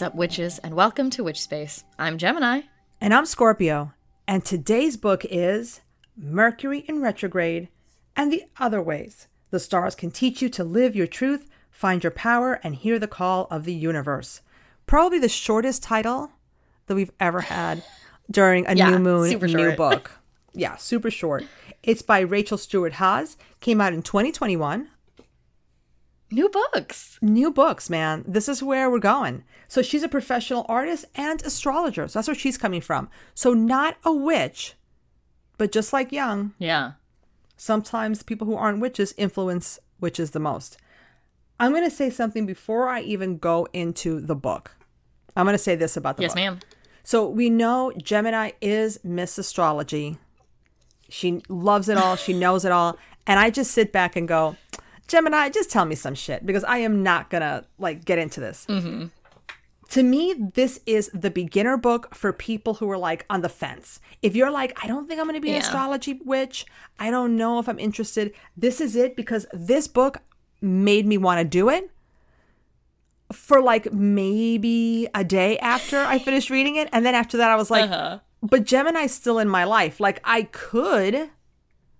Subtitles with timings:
[0.00, 1.84] What's up, witches, and welcome to Witch Space.
[1.98, 2.62] I'm Gemini.
[3.02, 3.92] And I'm Scorpio.
[4.26, 5.82] And today's book is
[6.16, 7.68] Mercury in Retrograde
[8.16, 9.28] and the Other Ways.
[9.50, 13.06] The stars can teach you to live your truth, find your power, and hear the
[13.06, 14.40] call of the universe.
[14.86, 16.30] Probably the shortest title
[16.86, 17.84] that we've ever had
[18.30, 20.12] during a Yeah, new moon new book.
[20.54, 21.44] Yeah, super short.
[21.82, 23.36] It's by Rachel Stuart-Haas.
[23.60, 24.88] Came out in 2021.
[26.32, 27.18] New books.
[27.20, 28.24] New books, man.
[28.26, 29.42] This is where we're going.
[29.68, 32.06] So she's a professional artist and astrologer.
[32.08, 33.08] So that's where she's coming from.
[33.34, 34.74] So not a witch,
[35.58, 36.92] but just like Young, Yeah.
[37.56, 40.76] sometimes people who aren't witches influence witches the most.
[41.58, 44.76] I'm going to say something before I even go into the book.
[45.36, 46.36] I'm going to say this about the Yes, book.
[46.36, 46.60] ma'am.
[47.02, 50.18] So we know Gemini is Miss Astrology.
[51.08, 52.14] She loves it all.
[52.16, 52.96] She knows it all.
[53.26, 54.56] And I just sit back and go,
[55.10, 58.64] Gemini, just tell me some shit because I am not to like get into this.
[59.90, 63.98] To me, this is the beginner book for people who are like on the fence.
[64.22, 65.60] If you're like, I don't think I'm to be an Yeah.
[65.62, 66.64] astrology witch,
[67.00, 70.18] I don't know if I'm interested, this is it because this book
[70.60, 71.90] made me want to do it
[73.32, 76.88] for like maybe a day after I finished reading it.
[76.92, 78.20] And then after that, I was like, Uh-huh.
[78.44, 79.98] but Gemini's still in my life.
[79.98, 81.30] Like I could,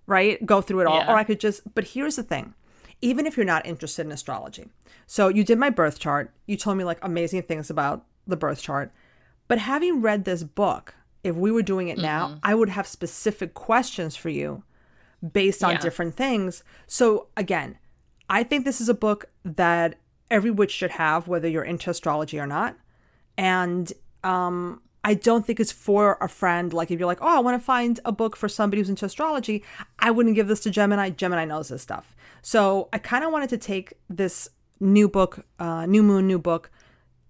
[0.06, 1.10] right, go through it all, Yeah.
[1.12, 2.54] or I could just, but here's the thing
[3.02, 4.68] even if you're not interested in astrology.
[5.06, 8.62] So you did my birth chart, you told me like amazing things about the birth
[8.62, 8.92] chart.
[9.48, 10.94] But having read this book,
[11.24, 14.62] if we were doing it now, I would have specific questions for you
[15.32, 15.78] based on Yeah.
[15.80, 16.62] different things.
[16.86, 17.78] So again,
[18.28, 19.96] I think this is a book that
[20.30, 22.76] every witch should have, whether you're into astrology or not.
[23.36, 26.72] And um, I don't think it's for a friend.
[26.72, 29.04] Like if you're like, oh, I want to find a book for somebody who's into
[29.06, 29.64] astrology,
[29.98, 31.10] I wouldn't give this to Gemini.
[31.10, 32.14] Gemini knows this stuff.
[32.42, 34.48] So I kind of wanted to take this
[34.80, 36.70] new book, uh, new moon, new book,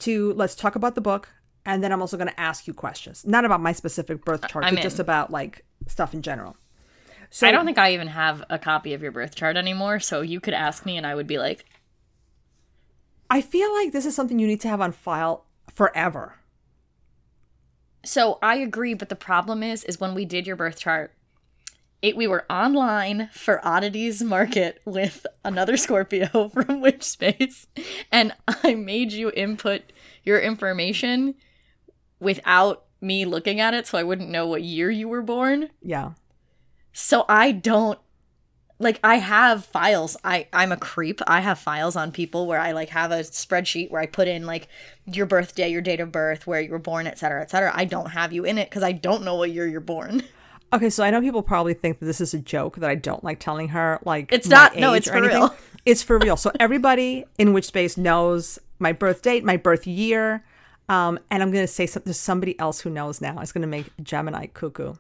[0.00, 1.28] to let's talk about the book,
[1.66, 4.64] and then I'm also going to ask you questions, not about my specific birth chart,
[4.64, 6.56] I'm but just about like stuff in general.
[7.28, 10.20] So I don't think I even have a copy of your birth chart anymore, so
[10.20, 11.64] you could ask me and I would be like,
[13.28, 16.36] I feel like this is something you need to have on file forever.
[18.04, 21.12] So I agree, but the problem is, is when we did your birth chart,
[22.02, 27.66] it we were online for Oddities Market with another Scorpio from Witch Space,
[28.10, 29.92] and I made you input
[30.24, 31.34] your information
[32.18, 35.70] without me looking at it, so I wouldn't know what year you were born.
[35.82, 36.12] Yeah.
[36.92, 37.98] So I don't
[38.78, 40.16] like I have files.
[40.24, 41.20] I I'm a creep.
[41.26, 44.46] I have files on people where I like have a spreadsheet where I put in
[44.46, 44.68] like
[45.06, 47.72] your birthday, your date of birth, where you were born, et cetera, et cetera.
[47.74, 50.22] I don't have you in it because I don't know what year you're born.
[50.72, 53.24] Okay, so I know people probably think that this is a joke that I don't
[53.24, 55.36] like telling her like It's not- no, it's for anything.
[55.38, 55.54] real.
[55.86, 56.36] It's for real.
[56.36, 60.44] So everybody in Witch Space knows my birth date, my birth year,
[60.90, 63.38] um, and I'm gonna say something to somebody else who knows now.
[63.40, 64.94] It's gonna make Gemini cuckoo.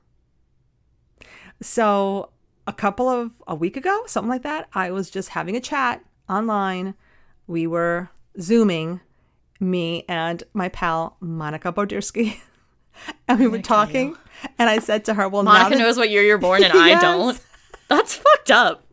[1.62, 2.30] So
[2.66, 6.02] a couple of a week ago, something like that, I was just having a chat
[6.28, 6.94] online.
[7.46, 8.08] We were
[8.40, 9.00] zooming,
[9.58, 12.40] me and my pal Monica Bodirski,
[13.28, 14.16] and we were talking.
[14.58, 17.38] And I said to her, "Well, Monica knows what year you're born and I don't.
[17.88, 18.84] That's fucked up.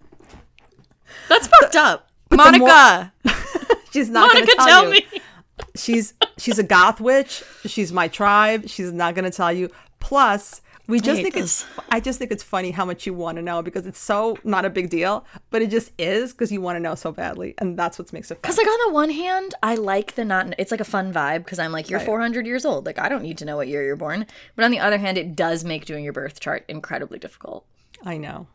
[1.29, 2.09] That's fucked up.
[2.29, 3.13] the Monica,
[3.91, 5.05] she's not going Monica, to tell, tell me.
[5.75, 7.43] She's she's a goth witch.
[7.65, 8.67] She's my tribe.
[8.67, 9.69] She's not going to tell you.
[9.99, 13.41] Plus, we just think it's I just think it's funny how much you want to
[13.41, 16.77] know because it's so not a big deal, but it just is because you want
[16.77, 18.39] to know so badly, and that's what makes it fun.
[18.41, 20.53] Because like on the one hand, I like the not.
[20.57, 22.85] It's like a fun vibe because I'm like you're 400 years old.
[22.85, 24.25] Like I don't need to know what year you're born.
[24.55, 27.65] But on the other hand, it does make doing your birth chart incredibly difficult.
[28.05, 28.47] I know.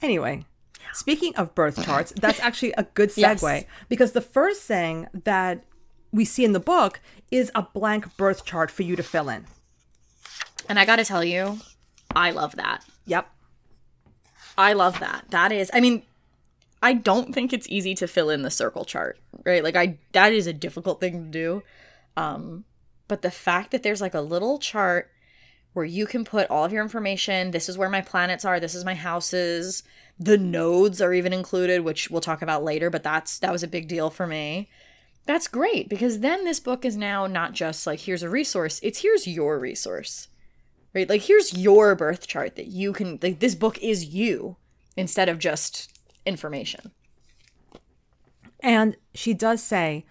[0.00, 0.44] Anyway,
[0.92, 3.42] speaking of birth charts, that's actually a good Yes.
[3.42, 5.64] segue because the first thing that
[6.12, 7.00] we see in the book
[7.30, 9.46] is a blank birth chart for you to fill in.
[10.68, 11.58] And I got to tell you,
[12.14, 12.84] I love that.
[13.06, 13.28] Yep.
[14.56, 15.24] I love that.
[15.30, 16.02] That is, I mean,
[16.82, 19.62] I don't think it's easy to fill in the circle chart, right?
[19.62, 21.62] Like I that is a difficult thing to do.
[22.16, 22.64] Um
[23.08, 25.10] but the fact that there's like a little chart
[25.74, 28.74] where you can put all of your information, this is where my planets are, this
[28.74, 29.82] is my houses,
[30.18, 33.68] the nodes are even included, which we'll talk about later, but that's that was a
[33.68, 34.68] big deal for me.
[35.24, 39.02] That's great because then this book is now not just like here's a resource, it's
[39.02, 40.28] here's your resource.
[40.94, 41.08] Right?
[41.08, 44.56] Like here's your birth chart that you can like this book is you
[44.96, 45.90] instead of just
[46.26, 46.92] information.
[48.60, 50.04] And she does say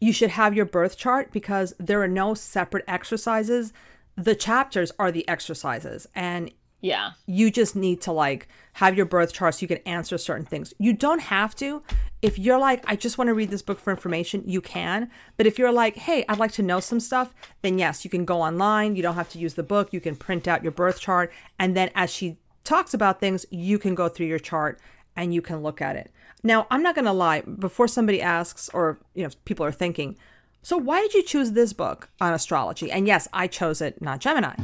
[0.00, 3.72] you should have your birth chart because there are no separate exercises.
[4.16, 6.06] The chapters are the exercises.
[6.14, 7.12] And Yeah.
[7.26, 10.72] You just need to like have your birth chart so you can answer certain things.
[10.78, 11.82] You don't have to.
[12.22, 15.10] If you're like, I just want to read this book for information, you can.
[15.36, 18.24] But if you're like, hey, I'd like to know some stuff, then yes, you can
[18.24, 18.96] go online.
[18.96, 19.92] You don't have to use the book.
[19.92, 21.32] You can print out your birth chart.
[21.58, 24.80] And then as she talks about things, you can go through your chart
[25.16, 26.12] and you can look at it.
[26.44, 30.16] Now, I'm not going to lie, before somebody asks or, you know, people are thinking,
[30.62, 32.92] so why did you choose this book on astrology?
[32.92, 34.54] And yes, I chose it, not Gemini,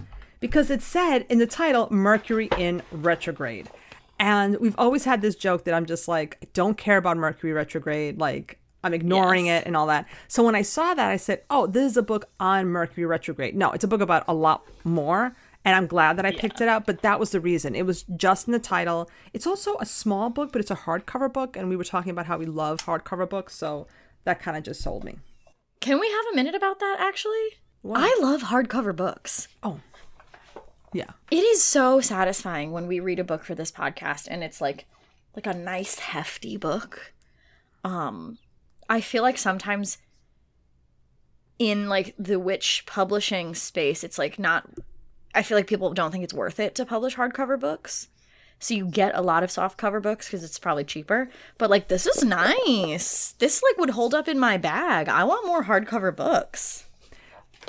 [0.44, 3.70] because it said in the title Mercury in retrograde.
[4.18, 7.54] And we've always had this joke that I'm just like, I don't care about Mercury
[7.54, 8.18] retrograde.
[8.18, 9.62] Like, I'm ignoring Yes.
[9.62, 10.04] it and all that.
[10.28, 13.56] So when I saw that, I said, oh, this is a book on Mercury retrograde.
[13.56, 15.34] No, it's a book about a lot more.
[15.64, 17.74] And I'm glad that I picked it up, but that was the reason.
[17.74, 19.08] It was just in the title.
[19.32, 21.56] It's also a small book, but it's a hardcover book.
[21.56, 23.56] And we were talking about how we love hardcover books.
[23.56, 23.86] So
[24.24, 25.16] that kind of just sold me.
[25.80, 27.48] Can we have a minute about that actually?
[27.94, 29.48] I love hardcover books.
[29.62, 29.80] Oh,
[30.94, 31.10] yeah.
[31.30, 34.86] It is so satisfying when we read a book for this podcast and it's like
[35.36, 37.12] like a nice hefty book.
[37.82, 38.38] Um
[38.88, 39.98] I feel like sometimes
[41.58, 44.70] in like the witch publishing space it's like not
[45.34, 48.08] I feel like people don't think it's worth it to publish hardcover books.
[48.60, 51.28] So you get a lot of soft cover books because it's probably cheaper.
[51.58, 53.32] But like this is nice.
[53.32, 55.08] This like would hold up in my bag.
[55.08, 56.86] I want more hardcover books.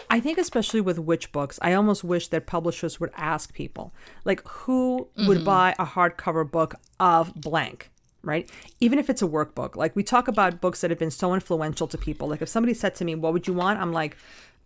[0.10, 3.94] I think especially with witch books, I almost wish that publishers would ask people,
[4.24, 5.46] like, who would mm-hmm.
[5.46, 7.90] buy a hardcover book of blank,
[8.22, 8.50] right?
[8.80, 9.76] Even if it's a workbook.
[9.76, 12.28] Like we talk about books that have been so influential to people.
[12.28, 14.18] Like if somebody said to me, "What would you want?" I'm like,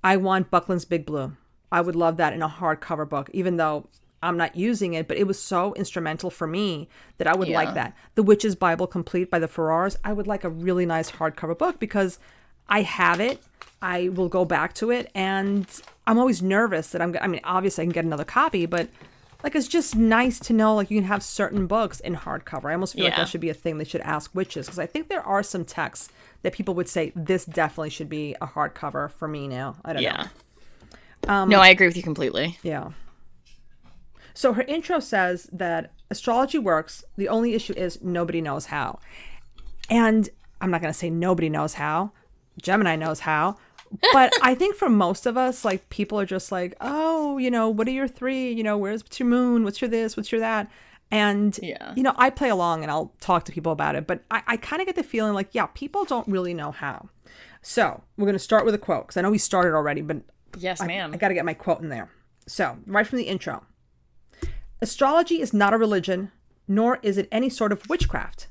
[0.03, 1.33] "I want Buckland's Big Blue.
[1.71, 3.87] I would love that in a hardcover book, even though
[4.21, 7.73] I'm not using it, but it was so instrumental for me that I would like
[7.75, 7.95] that.
[8.15, 11.79] The Witch's Bible Complete by the Farrars, I would like a really nice hardcover book
[11.79, 12.19] because
[12.67, 13.41] I have it.
[13.81, 15.65] I will go back to it, and
[16.07, 17.15] I'm always nervous that I'm.
[17.21, 18.89] I mean, obviously I can get another copy, but
[19.43, 22.65] like it's just nice to know like you can have certain books in hardcover.
[22.69, 24.85] I almost feel like that should be a thing they should ask witches because I
[24.85, 26.09] think there are some texts
[26.41, 29.77] that people would say this definitely should be a hardcover for me now.
[29.85, 30.09] I don't know.
[30.09, 30.27] Yeah.
[31.27, 32.57] Um, no, I agree with you completely.
[32.63, 32.91] Yeah.
[34.33, 37.03] So her intro says that astrology works.
[37.17, 38.99] The only issue is nobody knows how.
[39.89, 40.29] And
[40.61, 42.11] I'm not going to say nobody knows how.
[42.61, 43.57] Gemini knows how.
[44.13, 47.69] But I think for most of us, like people are just like, oh, you know,
[47.69, 48.51] what are your three?
[48.51, 49.63] You know, where's what's your moon?
[49.63, 50.15] What's your this?
[50.15, 50.69] What's your that?
[51.11, 51.93] And, Yeah.
[51.95, 54.05] you know, I play along and I'll talk to people about it.
[54.05, 57.09] But I, I kind of get the feeling like, yeah, people don't really know how.
[57.63, 60.17] So we're going to start with a quote because I know we started already, but
[60.57, 61.11] Yes, I, ma'am.
[61.13, 62.09] I got to get my quote in there.
[62.47, 63.63] So, right from the intro
[64.81, 66.31] Astrology is not a religion,
[66.67, 68.47] nor is it any sort of witchcraft.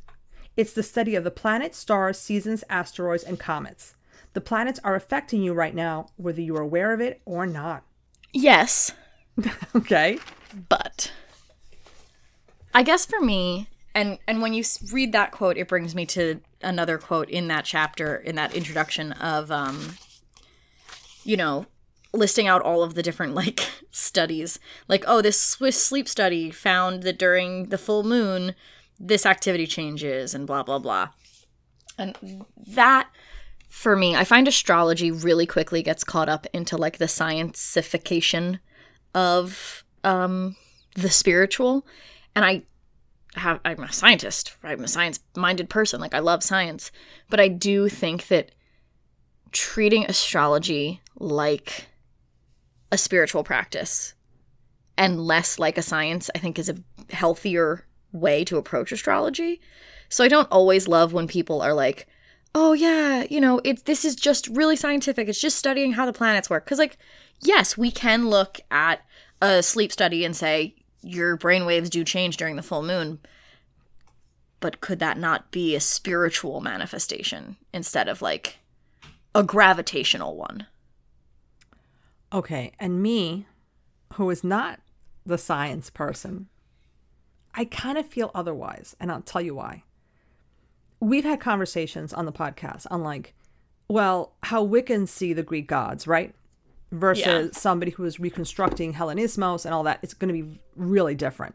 [0.57, 3.95] It's the study of the planets, stars, seasons, asteroids, and comets.
[4.39, 7.83] The planets are affecting you right now, whether you are aware of it or not.
[8.33, 8.93] yes.
[9.75, 10.21] Okay.
[10.69, 11.11] but
[12.73, 13.67] i guess for me
[13.97, 17.65] and and when you read that quote it brings me to another quote in that
[17.65, 19.95] chapter in that introduction of um
[21.25, 21.67] you know
[22.13, 27.03] listing out all of the different like studies like oh this swiss sleep study found
[27.03, 28.55] that during the full moon
[29.01, 31.09] this activity changes and blah blah blah
[31.99, 32.17] and
[32.67, 33.09] that
[33.69, 38.59] for me i find astrology really quickly gets caught up into like the scientification
[39.15, 40.57] of um
[40.95, 41.87] the spiritual.
[42.35, 42.63] And i
[43.35, 46.91] have i'm a scientist i'm a science minded person like i love science.
[47.31, 48.53] But i do think that
[49.53, 51.87] treating astrology like
[52.91, 54.15] a spiritual practice
[54.97, 56.77] and less like a science i think is a
[57.11, 59.61] healthier way to approach astrology.
[60.09, 62.09] So i don't always love when people are like
[62.55, 66.13] oh yeah you know it's this is just really scientific it's just studying how the
[66.13, 66.99] planets work because like
[67.43, 69.01] yes we can look at
[69.41, 73.19] a sleep study and say your brain waves do change during the full moon
[74.61, 78.59] but could that not be a spiritual manifestation instead of like
[79.35, 80.67] a gravitational one
[82.33, 82.73] Okay.
[82.79, 83.47] And me,
[84.15, 84.81] who is not
[85.25, 86.49] the science person,
[87.55, 88.95] I kind of feel otherwise.
[89.01, 89.85] And I'll tell you why.
[91.01, 93.35] We've had conversations on the podcast on like,
[93.89, 96.35] well, how Wiccans see the Greek gods, right?
[96.91, 97.49] Versus Yeah.
[97.59, 100.01] somebody who is reconstructing Hellenismos and all that.
[100.03, 101.55] It's going to be really different.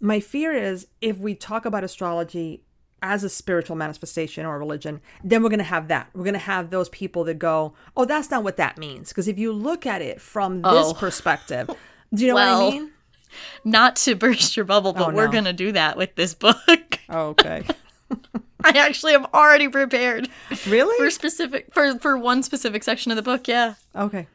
[0.00, 2.62] My fear is if we talk about astrology
[3.02, 6.08] as a spiritual manifestation or religion, then we're going to have that.
[6.14, 9.08] We're going to have those people that go, oh, that's not what that means.
[9.08, 10.94] Because if you look at it from this Oh.
[10.94, 11.68] perspective,
[12.14, 12.90] do you know what I mean?
[13.64, 17.28] not to burst your bubble but Oh, we're gonna do that with this book oh,
[17.28, 17.64] Okay.
[18.64, 20.28] i actually am already prepared
[20.66, 20.96] really?
[20.96, 24.26] for specific for for one specific section of the book yeah okay.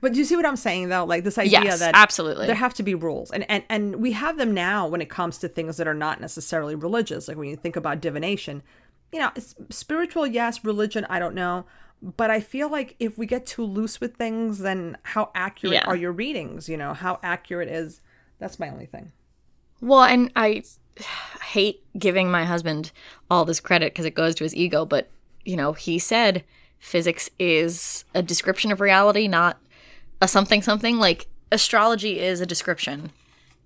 [0.00, 1.04] But do you see what I'm saying though?
[1.04, 2.46] Like this idea Yes, that absolutely.
[2.46, 5.38] there have to be rules, and and and we have them now when it comes
[5.38, 7.28] to things that are not necessarily religious.
[7.28, 8.64] Like when you think about divination,
[9.12, 10.64] you know, it's spiritual, yes.
[10.64, 11.66] Religion, I don't know.
[12.02, 15.84] But I feel like if we get too loose with things, then how accurate Yeah.
[15.86, 16.68] are your readings?
[16.68, 18.00] You know, how accurate is
[18.40, 19.12] that's my only thing.
[19.80, 20.64] Well, and I
[21.42, 22.92] hate giving my husband
[23.30, 25.10] all this credit because it goes to his ego, but
[25.44, 26.44] you know, he said
[26.78, 29.58] physics is a description of reality, not
[30.20, 30.98] a something something.
[30.98, 33.10] Like astrology is a description.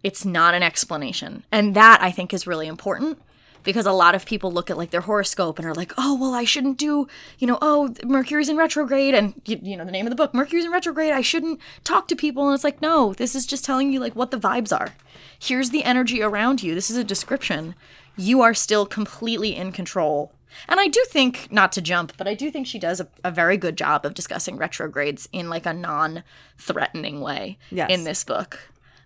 [0.02, 1.44] It's not an explanation.
[1.52, 3.20] And that I think is really important
[3.62, 6.34] because a lot of people look at like their horoscope and are like, "Oh, well,
[6.34, 7.06] I shouldn't do,
[7.38, 10.32] you know, oh, Mercury's in retrograde and you, you know, the name of the book,
[10.34, 11.12] Mercury's in retrograde.
[11.12, 14.16] I shouldn't talk to people." And it's like, "No, this is just telling you like
[14.16, 14.94] what the vibes are.
[15.38, 16.74] Here's the energy around you.
[16.74, 17.74] This is a description.
[18.16, 20.32] You are still completely in control."
[20.68, 23.30] And I do think, not to jump, but I do think she does a, a
[23.30, 27.90] very good job of discussing retrogrades in like a non-threatening way Yes.
[27.90, 28.58] in this book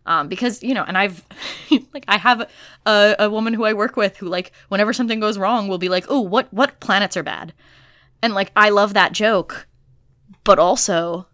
[0.06, 1.24] um, because you know and i've
[1.92, 2.48] like i have
[2.86, 5.88] a, a woman who i work with who like whenever something goes wrong will be
[5.88, 7.52] like oh what what planets are bad?
[8.22, 9.66] And like i love that joke
[10.44, 11.26] but also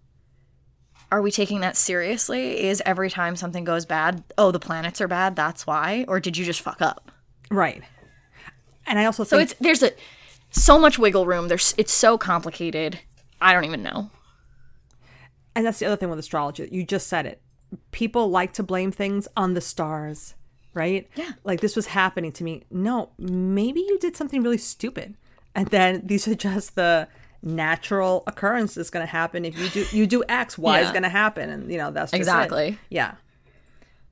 [1.13, 2.63] are we taking that seriously?
[2.69, 6.05] Is every time something goes bad oh the planets are bad that's why?
[6.09, 7.11] Or did you just fuck up?
[7.51, 7.83] Right.
[8.87, 9.93] And I also so it's there's a
[10.51, 11.49] so much wiggle room.
[11.49, 13.01] There's it's so complicated.
[13.41, 14.11] I don't even know.
[15.55, 16.69] And that's the other thing with astrology.
[16.71, 17.41] You just said it.
[17.93, 20.35] People like to blame things on the stars,
[20.75, 21.09] right?
[21.15, 21.33] Yeah.
[21.45, 22.65] Like this was happening to me.
[22.71, 25.17] No, maybe you did something really stupid.
[25.55, 27.09] And then these are just the
[27.43, 31.03] natural occurrence that's going to happen if you do you do X, Y is going
[31.03, 32.23] to happen, and you know that's just it.
[32.23, 32.79] Exactly.
[32.91, 33.15] Yeah.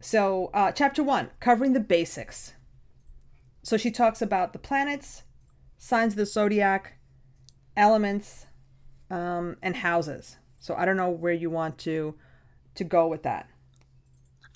[0.00, 2.54] So, uh, chapter one, covering the basics.
[3.62, 5.24] So she talks about the planets,
[5.76, 6.94] signs of the zodiac,
[7.76, 8.46] elements,
[9.10, 10.36] um, and houses.
[10.58, 12.14] So I don't know where you want to
[12.78, 13.48] to go with that.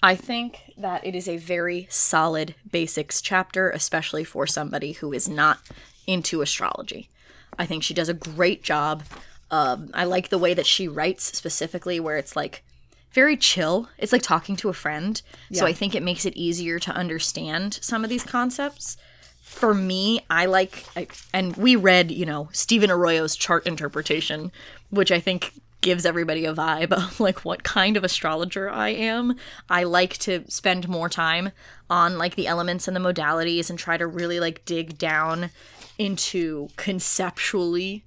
[0.02, 5.29] I think that it is a very solid basics chapter, especially for somebody who is
[5.29, 5.61] not
[6.09, 7.09] into astrology.
[7.57, 9.05] I think she does a great job.
[9.50, 12.64] Um, I like the way that she writes specifically, where it's like
[13.12, 13.88] very chill.
[13.99, 15.21] It's like talking to a friend.
[15.52, 18.97] So I think it makes it easier to understand some of these concepts.
[19.43, 24.50] For me, I like, I, and we read, you know, Stephen Arroyo's chart interpretation,
[24.88, 29.37] which I think gives everybody a vibe of like what kind of astrologer I am.
[29.69, 31.51] I like to spend more time
[31.91, 35.51] on like the elements and the modalities and try to really like dig down
[35.99, 38.05] into conceptually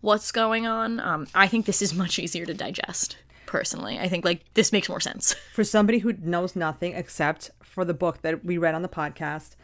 [0.00, 1.00] what's going on.
[1.00, 3.16] Um, I think this is much easier to digest
[3.46, 3.98] personally.
[3.98, 5.34] I think like this makes more sense.
[5.54, 9.56] For somebody who knows nothing except for the book that we read on the podcast,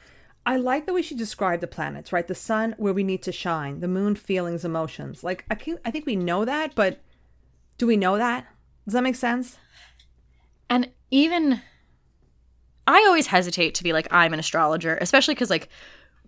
[0.45, 2.26] I like the way she described the planets, right?
[2.26, 5.23] The sun where we need to shine, the moon feelings, emotions.
[5.23, 7.00] Like I can I think we know that, but
[7.81, 8.47] do we know that?
[8.85, 9.57] Does that make sense?
[10.69, 11.63] And even
[12.87, 15.71] I always hesitate to be like I'm an astrologer, especially because like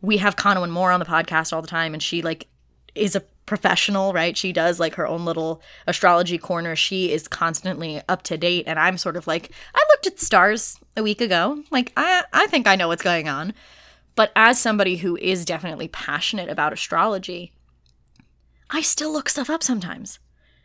[0.01, 2.49] we have Conowin Moore on the podcast all the time, and she like
[2.95, 4.35] is a professional, right?
[4.35, 6.75] She does like her own little astrology corner.
[6.75, 10.79] She is constantly up to date, and I'm sort of like I looked at stars
[10.97, 11.63] a week ago.
[11.71, 13.53] Like I I think I know what's going on.
[14.15, 17.53] But as somebody who is definitely passionate about astrology,
[18.71, 20.19] I still look stuff up sometimes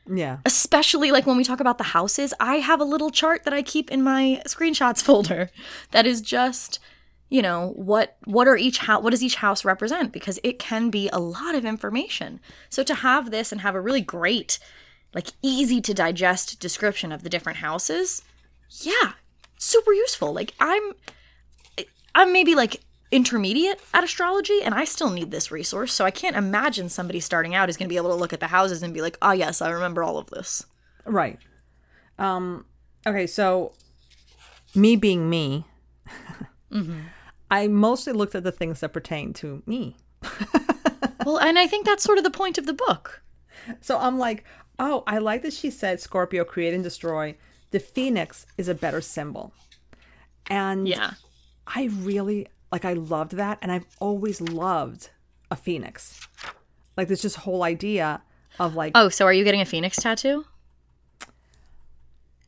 [0.09, 0.37] Yeah.
[0.45, 3.61] especially like when we talk about the houses i have a little chart that i
[3.61, 5.49] keep in my screenshots folder
[5.91, 6.79] that is just
[7.29, 10.11] you know what what are each house what does each house represent?
[10.11, 12.39] Because it can be a lot of information.
[12.69, 14.59] So to have this and have a really great
[15.13, 18.23] like easy to digest description of the different houses
[18.69, 19.13] yeah
[19.57, 20.33] super useful.
[20.33, 20.93] Like i'm
[22.15, 26.35] i'm maybe like intermediate at astrology and i still need this resource so i can't
[26.35, 28.93] imagine somebody starting out is going to be able to look at the houses and
[28.93, 30.65] be like ah yes i remember all of this
[31.07, 31.39] Right.
[32.19, 32.65] Um
[33.05, 33.73] okay, so
[34.75, 35.65] me being me,
[37.49, 39.95] I mostly looked at the things that pertain to me.
[41.25, 43.21] well and i think that's sort of the point of the book
[43.81, 44.43] So I'm like,
[44.79, 47.35] oh, I like that she said Scorpio create and destroy.
[47.71, 49.53] The phoenix is a better symbol.
[50.47, 51.11] And yeah
[51.67, 55.09] I really like I loved that and I've always loved
[55.49, 56.27] a phoenix.
[56.95, 58.21] Like this just whole idea
[58.59, 60.45] of like oh so are you getting a phoenix tattoo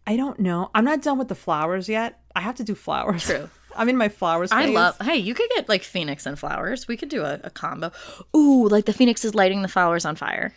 [0.08, 0.72] I don't know.
[0.74, 2.20] I'm not done with the flowers yet.
[2.36, 3.26] I have to do flowers.
[3.26, 3.48] True.
[3.76, 6.98] I'm in my flowers i love hey you could get like phoenix and flowers we
[6.98, 7.92] could do a, a combo
[8.36, 10.54] ooh like the phoenix is lighting the flowers on fire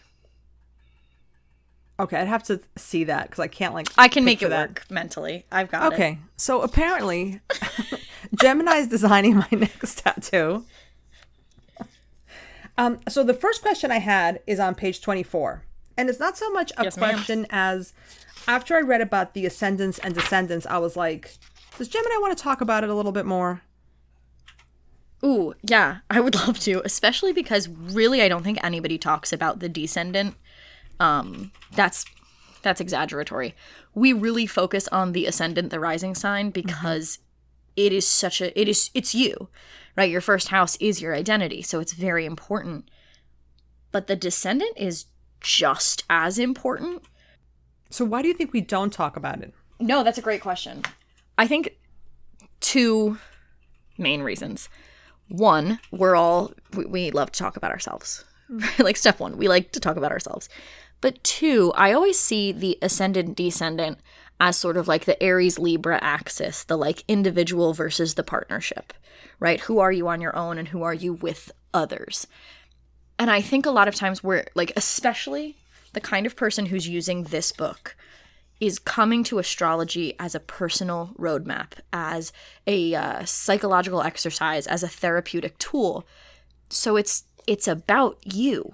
[2.00, 4.68] Okay, I'd have to see that because I can't like i can make it that.
[4.70, 7.40] work mentally i've got it Okay, so apparently
[8.34, 10.64] Gemini is designing my next tattoo.
[12.78, 15.62] Um, so the first question I had is on page 24.
[15.96, 17.10] And it's not so much a Yes, ma'am.
[17.14, 17.92] question as
[18.48, 21.36] after I read about the ascendants and descendants, I was like,
[21.78, 23.62] does Gemini want to talk about it a little bit more?
[25.24, 29.60] Ooh, yeah, I would love to, especially because really I don't think anybody talks about
[29.60, 30.34] the descendant.
[30.98, 32.04] Um, that's
[32.62, 33.54] that's exaggeratory.
[33.94, 37.18] We really focus on the ascendant, the rising sign, because
[37.76, 39.48] it is such a it is it's you,
[39.96, 40.10] right?
[40.10, 42.88] Your first house is your identity, so it's very important.
[43.90, 45.06] But the descendant is
[45.40, 47.02] just as important.
[47.90, 49.52] So why do you think we don't talk about it?
[49.78, 50.82] No, that's a great question.
[51.36, 51.76] I think
[52.60, 53.18] two
[53.98, 54.68] main reasons.
[55.28, 58.24] One, we're all we, we love to talk about ourselves.
[58.78, 60.48] like step one, we like to talk about ourselves.
[61.00, 63.98] But two, I always see the ascendant descendant
[64.42, 68.92] as sort of like the Aries Libra axis, the like individual versus the partnership,
[69.38, 69.60] right?
[69.60, 72.26] Who are you on your own and who are you with others?
[73.20, 75.58] And I think a lot of times we're like, especially
[75.92, 77.94] the kind of person who's using this book
[78.58, 82.32] is coming to astrology as a personal roadmap, as
[82.66, 86.04] a uh, psychological exercise, as a therapeutic tool.
[86.68, 88.72] So it's it's about you.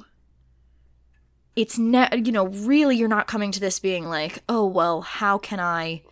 [1.58, 5.38] It's ne- you know, really you're not coming to this being like, "Oh, well, how
[5.38, 6.02] can I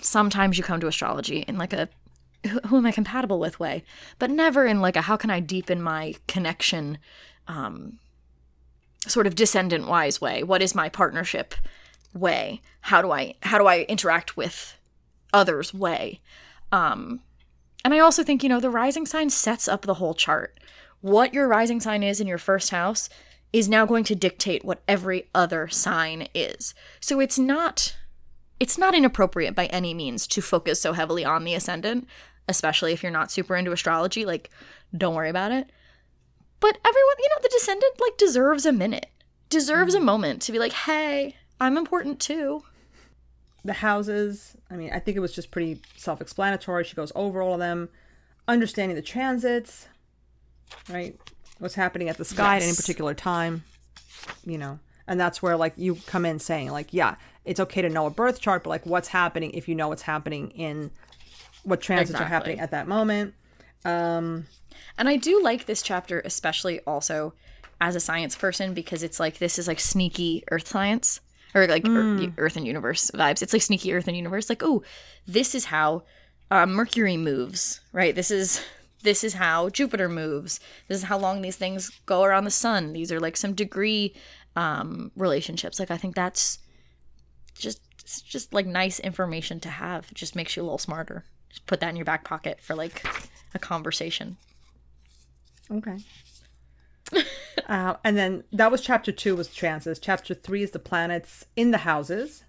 [0.00, 1.90] sometimes you come to astrology in like a
[2.66, 3.84] who, am I compatible with way,
[4.18, 6.96] but never in like a how can I deepen my connection
[7.48, 7.98] um
[9.06, 10.42] sort of descendant wise way.
[10.42, 11.54] What is my partnership
[12.14, 12.62] way?
[12.80, 14.78] How do I how do I interact with
[15.34, 16.22] others way?
[16.72, 17.20] Um
[17.84, 20.58] and I also think, you know, the rising sign sets up the whole chart.
[21.02, 23.10] What your rising sign is in your first house
[23.52, 26.74] is now going to dictate what every other sign is.
[27.00, 27.96] So it's not
[28.60, 32.08] it's not inappropriate by any means to focus so heavily on the ascendant,
[32.48, 34.50] especially if you're not super into astrology, like
[34.96, 35.70] don't worry about it.
[36.60, 39.06] But everyone, you know, the descendant like deserves a minute.
[39.48, 40.06] Deserves a mm-hmm.
[40.06, 42.64] moment to be like, "Hey, I'm important too."
[43.64, 46.84] The houses, I mean, I think it was just pretty self explanatory.
[46.84, 47.88] She goes over all of them,
[48.46, 49.88] understanding the transits,
[50.90, 51.18] right?
[51.58, 53.64] What's happening at the sky at any particular time,
[54.44, 54.78] you know.
[55.06, 58.10] And that's where, like, you come in saying, like, yeah, it's okay to know a
[58.10, 60.90] birth chart, but, like, what's happening if you know what's happening in
[61.64, 63.34] what transits are happening at that moment.
[63.84, 64.46] Um
[64.96, 67.32] And I do like this chapter, especially also
[67.80, 71.20] as a science person, because it's like this is like sneaky earth science
[71.54, 73.42] or like ear- earth and universe vibes.
[73.42, 74.48] It's like sneaky earth and universe.
[74.48, 74.82] Like, oh,
[75.26, 76.02] this is how
[76.50, 78.14] uh, Mercury moves, right?
[78.14, 78.62] This is
[79.02, 80.60] this is how Jupiter moves.
[80.88, 82.92] This is how long these things go around the sun.
[82.92, 84.14] These are like some degree
[84.56, 85.78] um, relationships.
[85.78, 86.58] Like, I think that's
[87.54, 87.80] just
[88.26, 90.06] just like nice information to have.
[90.10, 91.24] It just makes you a little smarter.
[91.50, 93.04] Just put that in your back pocket for like
[93.54, 94.36] a conversation.
[95.70, 95.98] Okay.
[97.68, 99.98] uh, and then that was chapter two was transits.
[99.98, 102.44] Chapter three is the planets in the houses.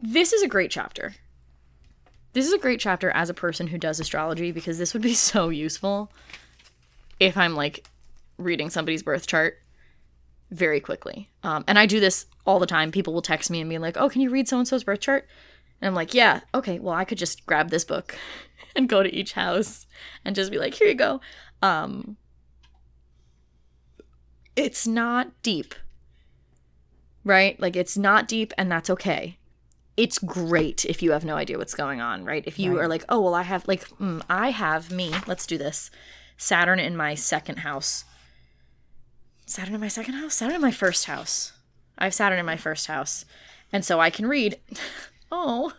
[0.00, 1.14] This is a great chapter.
[2.32, 5.14] This is a great chapter as a person who does astrology because this would be
[5.32, 6.10] so useful
[7.20, 7.88] if I'm like
[8.38, 9.58] reading somebody's birth chart
[10.50, 11.30] very quickly.
[11.42, 12.90] Um, and I do this all the time.
[12.90, 15.00] People will text me and be like, "Oh, can you read so and so's birth
[15.00, 15.26] chart?"
[15.80, 16.78] And I'm like, "Yeah, okay.
[16.78, 18.16] Well, I could just grab this book
[18.76, 19.86] and go to each house
[20.24, 21.20] and just be like, here you go."
[21.62, 22.16] Um,
[24.56, 25.74] it's not deep,
[27.24, 27.58] right?
[27.60, 29.38] Like it's not deep, and that's okay
[29.96, 32.44] it's great if you have no idea what's going on, right?
[32.46, 35.58] If you are like, oh, well, I have, like, mm, I have me, let's do
[35.58, 35.90] this.
[36.36, 38.04] Saturn in my second house.
[39.44, 40.34] Saturn in my second house?
[40.34, 41.52] Saturn in my first house.
[41.98, 43.24] I have Saturn in my first house.
[43.72, 44.58] And so I can read,
[45.32, 45.74] oh,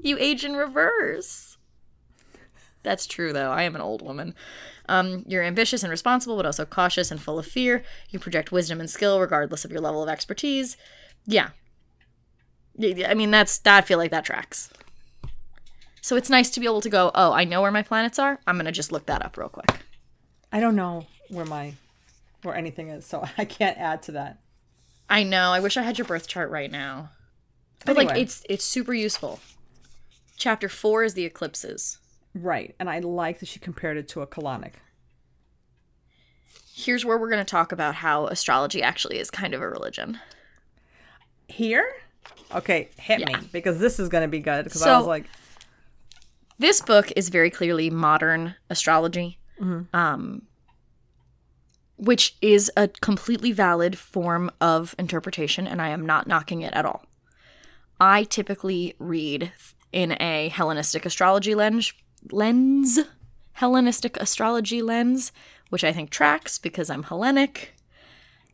[0.00, 1.58] you age in reverse.
[2.82, 3.50] That's true, though.
[3.50, 4.34] I am an old woman.
[4.88, 7.82] Um, you're ambitious and responsible, but also cautious and full of fear.
[8.10, 10.76] You project wisdom and skill regardless of your level of expertise.
[11.26, 11.50] Yeah,
[12.82, 13.84] I mean, that's that.
[13.84, 14.70] I feel like that tracks.
[16.00, 17.10] So it's nice to be able to go.
[17.14, 18.38] Oh, I know where my planets are.
[18.46, 19.70] I'm gonna just look that up real quick.
[20.52, 21.74] I don't know where my
[22.42, 24.38] where anything is, so I can't add to that.
[25.08, 25.50] I know.
[25.50, 27.10] I wish I had your birth chart right now.
[27.84, 29.40] But like, it's it's super useful.
[30.36, 31.98] Chapter four is the eclipses.
[32.34, 34.72] Right, and I like that she compared it to a colonic.
[36.74, 40.18] Here's where we're gonna talk about how astrology actually is kind of a religion.
[41.46, 41.86] Here,
[42.52, 43.38] okay, hit Yeah.
[43.40, 44.64] me because this is going to be good.
[44.64, 45.24] Because I So- was like,
[46.58, 49.38] This book is very clearly modern astrology,
[49.92, 50.42] um,
[51.96, 56.84] which is a completely valid form of interpretation, and I am not knocking it at
[56.84, 57.04] all.
[58.00, 59.52] I typically read
[59.92, 61.92] in a Hellenistic astrology lens,
[62.30, 63.00] lens,
[63.54, 65.32] Hellenistic astrology lens,
[65.70, 67.73] which I think tracks because I'm Hellenic.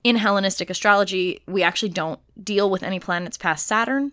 [0.02, 4.12] In Hellenistic astrology, we actually don't deal with any planets past Saturn.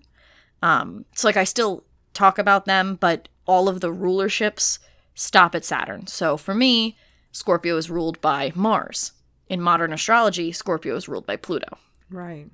[0.61, 4.79] Um, so like I still talk about them, but all of the rulerships
[5.15, 6.07] stop at Saturn.
[6.07, 6.97] So for me,
[7.31, 9.13] Scorpio is ruled by Mars.
[9.47, 11.77] In modern astrology, Scorpio is ruled by Pluto.
[12.09, 12.47] Right.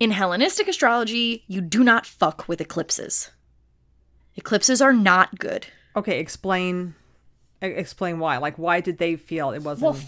[0.00, 3.30] In Hellenistic astrology, you do not fuck with eclipses.
[4.34, 5.66] Eclipses are not good.
[5.94, 6.94] Okay, explain
[7.60, 8.38] explain why.
[8.38, 10.00] Like why did they feel it wasn't Well,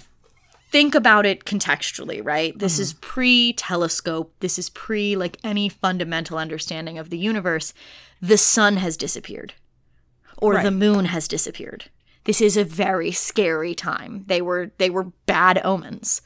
[0.70, 2.58] think about it contextually, right?
[2.58, 3.00] This is mm-hmm.
[3.00, 4.34] pre telescope.
[4.40, 7.74] This is pre like any fundamental understanding of the universe.
[8.20, 9.54] The sun has disappeared,
[10.38, 11.90] or the moon has disappeared.
[12.24, 14.24] This is a very scary time.
[14.26, 16.22] They were they were bad omens.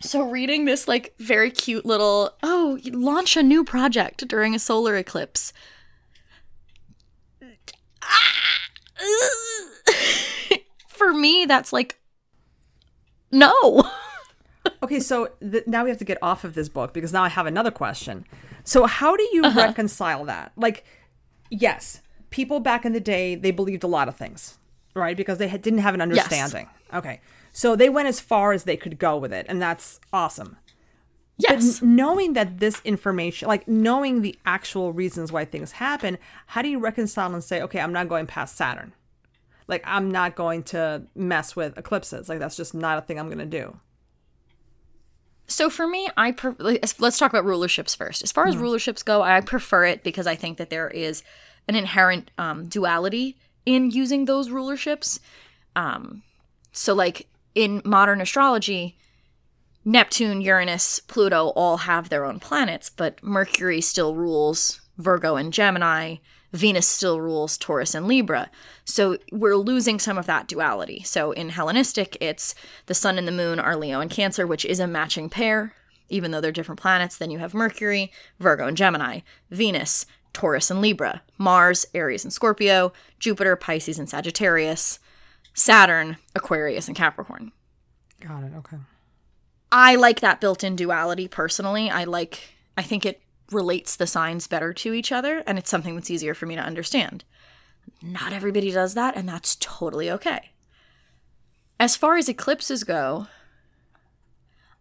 [0.00, 4.96] So reading this like very cute little oh launch a new project during a solar
[4.96, 5.52] eclipse.
[10.88, 11.99] For me, that's like
[13.30, 13.84] no.
[14.82, 17.28] Okay, so th- now we have to get off of this book because now I
[17.30, 18.26] have another question.
[18.64, 19.48] So how do Uh-huh.
[19.50, 20.52] you reconcile that?
[20.56, 20.84] Like
[21.50, 24.58] yes, people back in the day they believed a lot of things,
[24.94, 25.16] right?
[25.16, 26.68] Because they had, didn't have an understanding.
[26.92, 27.20] Okay.
[27.52, 30.56] So they went as far as they could go with it, and that's awesome.
[31.38, 31.80] Yes.
[31.80, 36.68] But knowing that this information, like knowing the actual reasons why things happen, how do
[36.68, 38.92] you reconcile and say, okay, I'm not going past Saturn?
[39.70, 42.28] Like, I'm not going to mess with eclipses.
[42.28, 43.78] Like, that's just not a thing I'm going to do.
[45.46, 48.22] So for me, I pre- let's let's talk about rulerships first.
[48.22, 51.24] As far as rulerships go, I prefer it because I think that there is
[51.66, 55.18] an inherent um, duality in using those rulerships.
[55.74, 56.22] Um,
[56.70, 58.96] so, like in modern astrology,
[59.84, 66.16] Neptune, Uranus, Pluto all have their own planets, but Mercury still rules Virgo and Gemini.
[66.52, 68.50] Venus still rules Taurus and Libra.
[68.84, 71.02] So we're losing some of that duality.
[71.02, 72.54] So in Hellenistic, it's
[72.86, 75.74] the sun and the moon are Leo and Cancer, which is a matching pair.
[76.08, 78.10] Even though they're different planets, then you have Mercury,
[78.40, 84.98] Virgo and Gemini, Venus, Taurus and Libra, Mars, Aries and Scorpio, Jupiter, Pisces and Sagittarius,
[85.54, 87.52] Saturn, Aquarius and Capricorn.
[88.20, 88.52] Got it.
[88.56, 88.76] Okay.
[89.72, 91.90] I like that built-in duality personally.
[91.90, 93.20] I like I think it
[93.52, 96.62] relates the signs better to each other and it's something that's easier for me to
[96.62, 97.24] understand.
[98.02, 100.50] Not everybody does that and that's totally okay.
[101.78, 103.26] As far as eclipses go,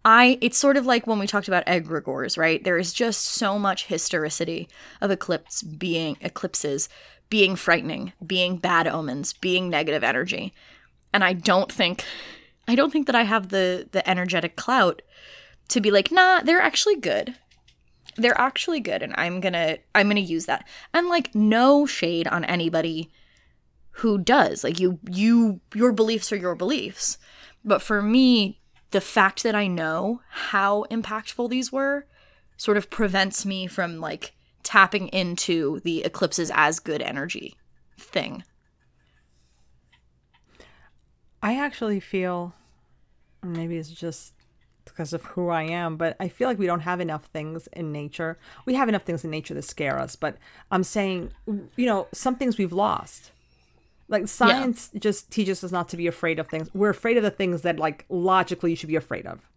[0.03, 2.63] I it's sort of like when we talked about egregores, right?
[2.63, 4.69] There is just so much historicity
[5.01, 6.89] of eclipse being eclipses
[7.29, 10.53] being frightening, being bad omens, being negative energy.
[11.13, 12.03] And I don't think
[12.67, 15.01] I don't think that I have the the energetic clout
[15.69, 17.35] to be like, nah, they're actually good.
[18.15, 20.67] They're actually good, and I'm gonna I'm gonna use that.
[20.93, 23.11] And like no shade on anybody
[23.91, 24.63] who does.
[24.63, 27.17] Like you you your beliefs are your beliefs.
[27.63, 28.59] But for me,
[28.91, 32.05] the fact that I know how impactful these were
[32.57, 37.55] sort of prevents me from like tapping into the eclipses as good energy
[37.97, 38.43] thing.
[41.41, 42.53] I actually feel
[43.41, 44.33] maybe it's just
[44.89, 47.91] because of who I am, but I feel like we don't have enough things in
[47.91, 48.37] nature.
[48.65, 50.37] We have enough things in nature that scare us, but
[50.71, 51.31] I'm saying,
[51.75, 53.31] you know, some things we've lost.
[54.07, 56.69] Like science just teaches us not to be afraid of things.
[56.73, 59.47] We're afraid of the things that like logically you should be afraid of.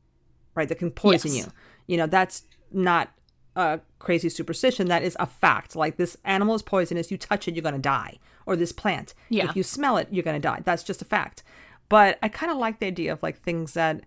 [0.54, 0.68] Right?
[0.68, 1.46] That can poison Yes.
[1.46, 1.52] you.
[1.86, 3.10] You know, that's not
[3.56, 4.88] a crazy superstition.
[4.88, 5.74] That is a fact.
[5.74, 8.18] Like this animal is poisonous, you touch it, you're gonna die.
[8.44, 9.14] Or this plant.
[9.30, 9.48] Yeah.
[9.48, 10.60] If you smell it, you're gonna die.
[10.64, 11.42] That's just a fact.
[11.88, 14.02] But I kind of like the idea of like things that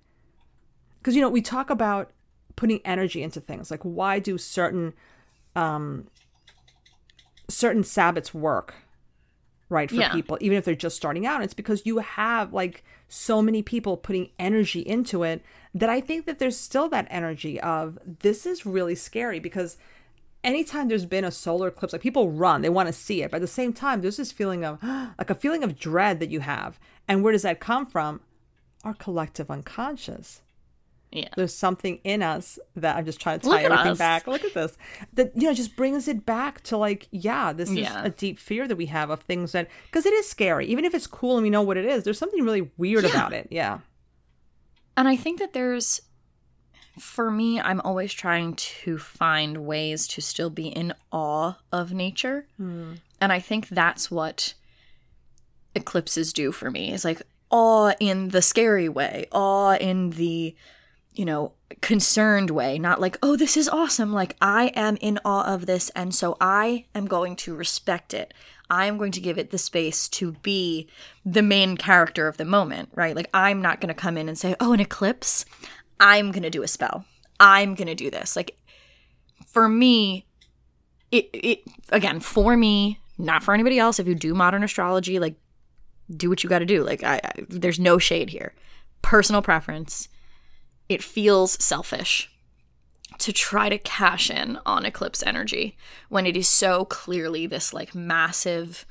[1.06, 2.10] because you know we talk about
[2.56, 4.92] putting energy into things like why do certain
[5.56, 6.08] um
[7.48, 8.74] certain sabbats work
[9.70, 10.12] right for Yeah.
[10.12, 11.44] people even if they're just starting out?
[11.44, 15.44] It's because you have like so many people putting energy into it
[15.76, 19.78] that i think that there's still that energy of this is really scary because
[20.44, 23.38] anytime there's been a solar eclipse like people run they want to see it but
[23.38, 24.82] at the same time there's this feeling of
[25.20, 26.80] like a feeling of dread that you have.
[27.08, 28.22] And where does that come from?
[28.84, 30.42] Our collective unconscious
[31.16, 31.30] Yeah.
[31.36, 33.98] there's something in us that I'm just trying to tie everything us.
[33.98, 34.28] back.
[34.28, 34.78] Look at this.
[35.14, 38.68] That you know just brings it back to like, yeah, this is a deep fear
[38.68, 40.66] that we have of things that because it is scary.
[40.68, 43.10] Even if it's cool and we know what it is, there's something really weird Yeah.
[43.10, 43.48] about it.
[43.52, 43.80] Yeah.
[44.98, 46.02] And I think that there's,
[47.00, 52.48] for me, I'm always trying to find ways to still be in awe of nature.
[52.58, 52.94] Hmm.
[53.20, 54.54] And I think that's what
[55.74, 60.56] eclipses do for me is like awe in the scary way, awe in the,
[61.16, 64.14] you know, concerned way, not like, oh, this is awesome.
[64.14, 65.90] Like, I am in awe of this.
[65.92, 68.34] And so I am going to respect it.
[68.70, 70.90] I am going to give it the space to be
[71.24, 73.16] the main character of the moment, right?
[73.16, 75.46] Like, I'm not going to come in and say, oh, an eclipse.
[76.00, 77.06] I'm going to do a spell.
[77.40, 78.36] I'm going to do this.
[78.36, 78.58] Like,
[79.48, 80.26] for me,
[81.12, 84.00] it, it again for me, not for anybody else.
[84.00, 85.36] If you do modern astrology, like
[86.16, 86.84] do what you got to do.
[86.84, 88.54] Like I, I, there's no shade here.
[89.02, 90.10] Personal preference.
[90.90, 92.32] It feels selfish
[93.18, 95.78] to try to cash in on eclipse energy
[96.10, 98.86] when it is so clearly this like massive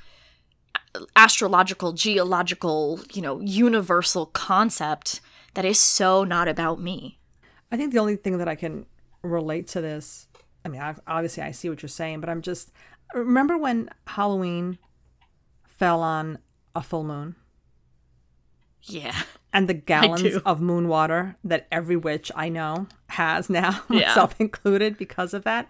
[1.16, 5.20] astrological, geological, you know, universal concept
[5.54, 7.18] that is so not about me.
[7.70, 8.86] I think the only thing that I can
[9.22, 10.28] relate to this,
[10.64, 12.70] I mean, obviously I see what you're saying, but I'm just
[13.12, 14.78] remember when Halloween
[15.66, 16.38] fell on
[16.74, 17.36] a full moon?
[18.84, 19.22] Yeah.
[19.52, 24.08] And the gallons of moon water that every witch I know has now, yeah.
[24.08, 25.68] myself included, because of that.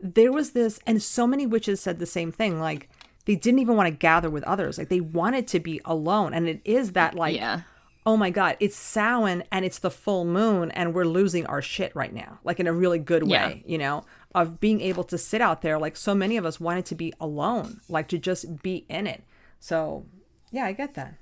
[0.00, 2.60] There was this, and so many witches said the same thing.
[2.60, 2.88] Like,
[3.26, 4.78] they didn't even want to gather with others.
[4.78, 6.32] Like, they wanted to be alone.
[6.32, 7.62] And it is that, like, yeah
[8.06, 11.94] oh my god it's Samhain and it's the full moon and we're losing our shit
[11.94, 13.70] right now like in a really good way yeah.
[13.70, 16.86] you know of being able to sit out there like so many of us wanted
[16.86, 19.22] to be alone like to just be in it
[19.58, 20.06] so
[20.50, 21.14] yeah i get that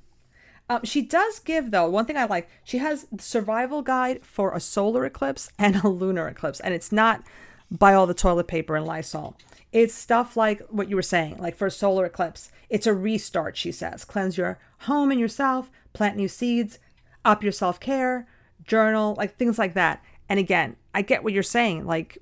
[0.71, 4.61] um, she does give though one thing i like she has survival guide for a
[4.61, 7.23] solar eclipse and a lunar eclipse and it's not
[7.71, 9.37] buy all the toilet paper and lysol
[9.73, 13.57] it's stuff like what you were saying like for a solar eclipse it's a restart
[13.57, 16.79] she says cleanse your home and yourself plant new seeds,
[17.25, 18.27] up your self care,
[18.65, 20.03] journal, like things like that.
[20.29, 21.87] And again, I get what you're saying.
[21.87, 22.19] Like,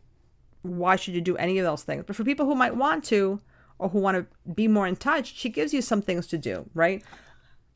[0.62, 2.04] why should you do any of those things?
[2.06, 3.40] But for people who might want to
[3.78, 6.68] or who want to be more in touch, she gives you some things to do,
[6.74, 7.04] right?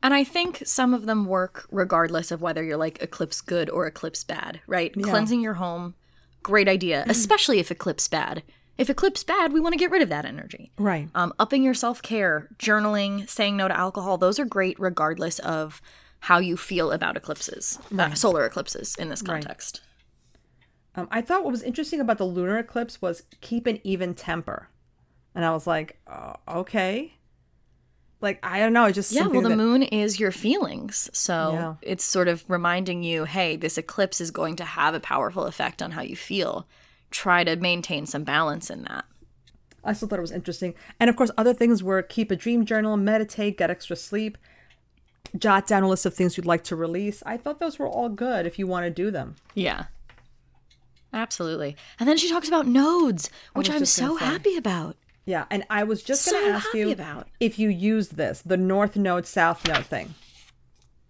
[0.03, 3.85] And I think some of them work regardless of whether you're like eclipse good or
[3.85, 4.91] eclipse bad, right?
[4.95, 5.03] Yeah.
[5.03, 5.95] Cleansing your home,
[6.41, 8.43] great idea, especially if eclipse bad.
[8.77, 10.71] If eclipse bad, we want to get rid of that energy.
[10.77, 11.07] Right.
[11.13, 15.81] Um, upping your self care, journaling, saying no to alcohol, those are great regardless of
[16.21, 18.11] how you feel about eclipses, uh, right.
[18.11, 19.81] uh, solar eclipses in this context.
[20.95, 21.01] Right.
[21.01, 24.69] Um, I thought what was interesting about the lunar eclipse was keep an even temper.
[25.33, 27.13] And I was like, uh, okay.
[28.21, 28.85] Like, I don't know.
[28.85, 29.11] It's just.
[29.11, 29.55] Yeah, well, the that...
[29.55, 31.09] moon is your feelings.
[31.11, 31.75] So yeah.
[31.81, 35.81] it's sort of reminding you hey, this eclipse is going to have a powerful effect
[35.81, 36.67] on how you feel
[37.11, 39.05] try to maintain some balance in that.
[39.83, 40.73] I still thought it was interesting.
[40.99, 44.37] And of course, other things were keep a dream journal, meditate, get extra sleep,
[45.37, 47.21] jot down a list of things you'd like to release.
[47.25, 49.35] I thought those were all good if you want to do them.
[49.53, 49.85] Yeah.
[51.13, 51.75] Absolutely.
[51.99, 54.95] And then she talks about nodes, which I'm so happy about.
[55.31, 57.27] Yeah, and I was just so going to ask you about.
[57.39, 60.13] if you used this, the north node south node thing.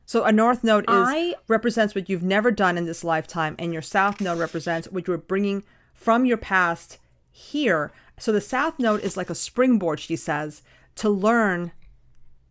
[0.05, 1.33] So a north node is I...
[1.47, 5.17] represents what you've never done in this lifetime and your south node represents what you're
[5.17, 6.99] bringing from your past
[7.31, 7.91] here.
[8.19, 10.61] So the South Node is like a springboard, she says,
[10.95, 11.71] to learn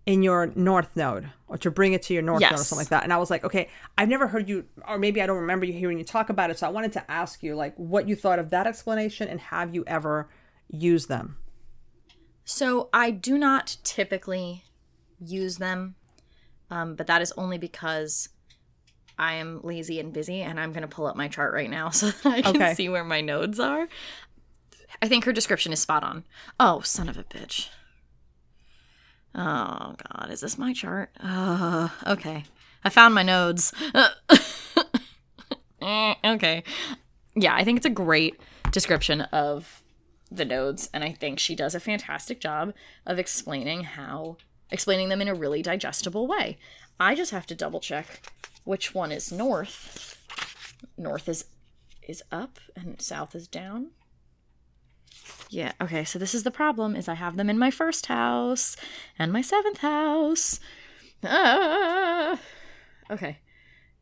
[0.06, 2.50] in your North Node or to bring it to your North yes.
[2.50, 3.04] Node or something like that.
[3.04, 5.72] And I was like, okay, I've never heard you, or maybe I don't remember you
[5.72, 6.58] hearing you talk about it.
[6.58, 9.74] So I wanted to ask you, like, what you thought of that explanation and have
[9.74, 10.28] you ever
[10.68, 11.36] used them?
[12.50, 14.64] So I do not typically
[15.20, 15.94] use them,
[16.68, 18.28] um, but that is only because
[19.16, 21.90] I am lazy and busy, and I'm going to pull up my chart right now
[21.90, 22.74] so that I can okay.
[22.74, 23.88] see where my nodes are.
[25.00, 26.24] I think her description is spot on.
[26.58, 27.68] Oh, son of a bitch.
[29.32, 30.28] Oh, God.
[30.32, 31.10] Is this my chart?
[31.20, 32.42] Uh, okay.
[32.82, 33.72] I found my nodes.
[35.80, 36.64] okay.
[37.36, 38.40] Yeah, I think it's a great
[38.72, 39.80] description of
[40.30, 42.72] the nodes, and I think she does a fantastic job
[43.06, 44.36] of explaining how,
[44.70, 46.58] explaining them in a really digestible way.
[46.98, 48.22] I just have to double check
[48.64, 50.16] which one is north.
[50.96, 51.46] North is
[52.06, 53.90] is up and south is down.
[55.48, 58.76] Yeah, okay, so this is the problem is I have them in my first house
[59.18, 60.60] and my seventh house.
[61.24, 62.38] Ah!
[63.10, 63.38] Okay.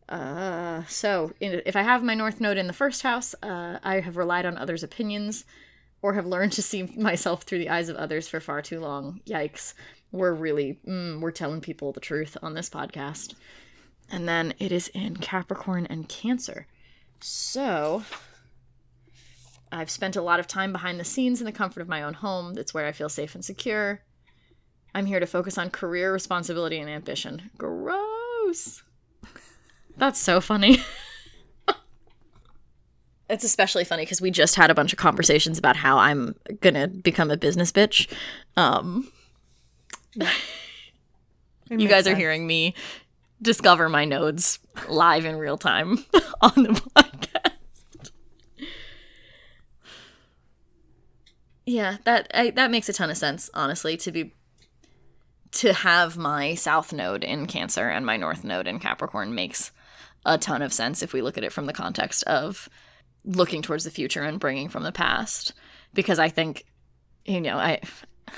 [0.08, 4.00] Uh, so in, if I have my north node in the first house, uh, I
[4.00, 5.44] have relied on others' opinions
[6.02, 9.20] or have learned to see myself through the eyes of others for far too long.
[9.26, 9.74] Yikes.
[10.10, 13.34] We're really, mm, we're telling people the truth on this podcast
[14.10, 16.66] and then it is in Capricorn and Cancer.
[17.20, 18.04] So,
[19.70, 22.14] I've spent a lot of time behind the scenes in the comfort of my own
[22.14, 22.54] home.
[22.54, 24.02] That's where I feel safe and secure.
[24.94, 27.50] I'm here to focus on career, responsibility, and ambition.
[27.58, 28.82] Gross.
[29.96, 30.82] That's so funny.
[33.28, 36.88] it's especially funny because we just had a bunch of conversations about how I'm gonna
[36.88, 38.10] become a business bitch.
[38.56, 39.10] Um,
[41.70, 42.08] you guys sense.
[42.08, 42.74] are hearing me
[43.40, 46.04] discover my nodes live in real time
[46.40, 47.52] on the podcast.
[51.66, 54.34] Yeah, that I, that makes a ton of sense, honestly, to be
[55.52, 59.70] to have my south node in Cancer and my north node in Capricorn makes
[60.24, 62.68] a ton of sense if we look at it from the context of
[63.24, 65.52] looking towards the future and bringing from the past
[65.94, 66.64] because I think
[67.24, 67.80] you know, I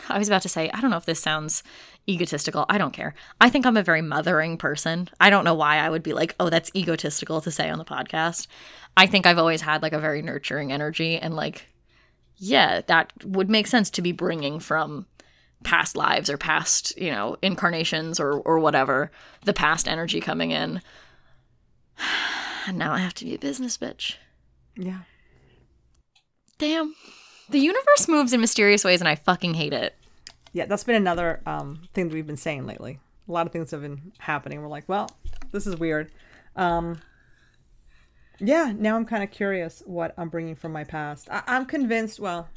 [0.09, 1.63] I was about to say, I don't know if this sounds
[2.09, 2.67] egotistical.
[2.69, 3.15] I don't care.
[3.41, 5.09] I think I'm a very mothering person.
[5.21, 7.85] I don't know why I would be like, oh, that's egotistical to say on the
[7.85, 8.47] podcast.
[8.97, 11.67] I think I've always had like a very nurturing energy and like,
[12.37, 15.07] yeah, that would make sense to be bringing from
[15.63, 19.11] past lives or past, you know, incarnations or or whatever,
[19.45, 20.83] the past energy coming in.
[22.67, 24.17] And now I have to be a business bitch.
[24.77, 25.01] Yeah.
[26.59, 26.95] Damn.
[27.49, 29.97] The universe moves in mysterious ways and I fucking hate it.
[30.53, 32.99] Yeah, that's been another um, thing that we've been saying lately.
[33.29, 34.61] A lot of things have been happening.
[34.61, 35.11] We're like, well,
[35.53, 36.11] this is weird.
[36.57, 37.01] Um,
[38.41, 41.29] yeah, now I'm kind of curious what I'm bringing from my past.
[41.31, 42.49] I- I'm convinced, well,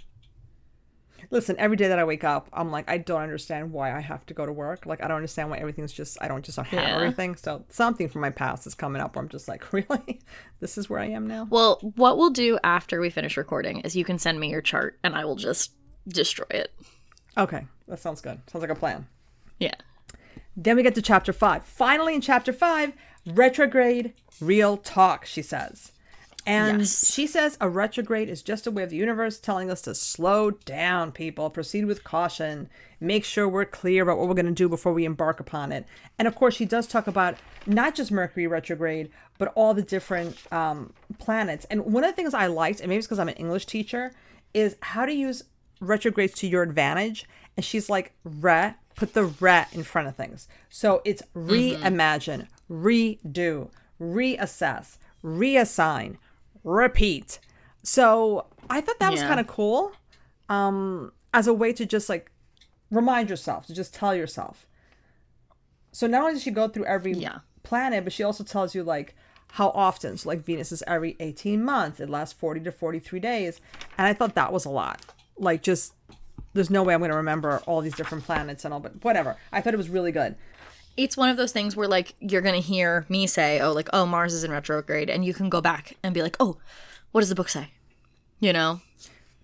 [1.32, 4.26] listen, every day that I wake up, I'm like, I don't understand why I have
[4.28, 4.86] to go to work.
[4.86, 6.96] Like, I don't understand why everything's just, I don't just don't have Yeah.
[6.96, 7.36] everything.
[7.36, 10.22] So something from my past is coming up where I'm just like, really?
[10.60, 11.48] this is where I am now?
[11.50, 15.00] Well, what we'll do after we finish recording is you can send me your chart
[15.04, 15.72] and I will just
[16.08, 16.74] destroy it.
[17.38, 18.40] Okay, that sounds good.
[18.52, 19.08] Sounds like a plan.
[19.60, 19.74] Yeah.
[20.56, 21.64] Then we get to chapter five.
[21.66, 22.94] Finally, in chapter five,
[23.26, 25.93] retrograde real talk, she says.
[26.46, 27.12] And Yes.
[27.14, 30.52] she says a retrograde is just a way of the universe telling us to slow
[30.52, 34.68] down, people, proceed with caution, make sure we're clear about what we're going to do
[34.68, 35.86] before we embark upon it.
[36.20, 40.38] And of course, she does talk about not just Mercury retrograde, but all the different
[40.52, 41.66] um, planets.
[41.70, 44.12] And one of the things I liked, and maybe it's because I'm an English teacher,
[44.54, 45.44] is how to use
[45.80, 47.26] retrogrades to your advantage.
[47.56, 50.48] And she's like, re, put the re in front of things.
[50.70, 56.18] So it's reimagine, redo, reassess, reassign,
[56.64, 57.40] repeat.
[57.84, 59.92] So I thought that was kind of cool
[60.50, 62.32] um, as a way to just like
[62.92, 64.66] remind yourself, to just tell yourself.
[65.92, 67.40] So not only does she go through every Yeah.
[67.64, 69.16] planet, but she also tells you like
[69.52, 70.18] how often.
[70.18, 72.00] So like Venus is every 18 months.
[72.00, 73.62] It lasts 40 to 43 days.
[73.98, 75.02] And I thought that was a lot.
[75.38, 75.94] Like just
[76.54, 79.36] there's no way I'm going to remember all these different planets and all, but whatever.
[79.52, 80.36] I thought it was really good.
[80.96, 83.90] It's one of those things where like you're going to hear me say, "Oh, like
[83.94, 86.58] oh, Mars is in retrograde." And you can go back and be like, "Oh,
[87.12, 87.70] what does the book say?"
[88.40, 88.82] You know?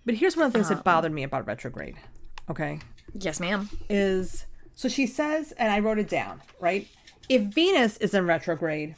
[0.04, 1.96] But here's one of the things that um, bothered me about retrograde.
[2.48, 2.80] Okay.
[3.14, 3.68] Yes, ma'am.
[3.88, 6.88] is so she says, and I wrote it down, right?
[7.28, 8.96] If Venus is in retrograde,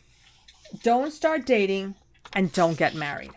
[0.82, 1.96] don't start dating
[2.32, 3.32] and don't get married.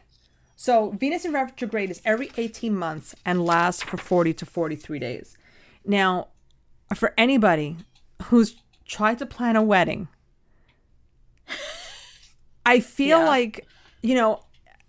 [0.55, 5.37] So Venus in retrograde is every 18 months and lasts for 40 to 43 days.
[5.85, 6.27] Now,
[6.95, 7.77] for anybody
[8.25, 10.07] who's tried to plan a wedding,
[12.65, 13.25] I feel Yeah.
[13.25, 13.67] like,
[14.01, 14.41] you know,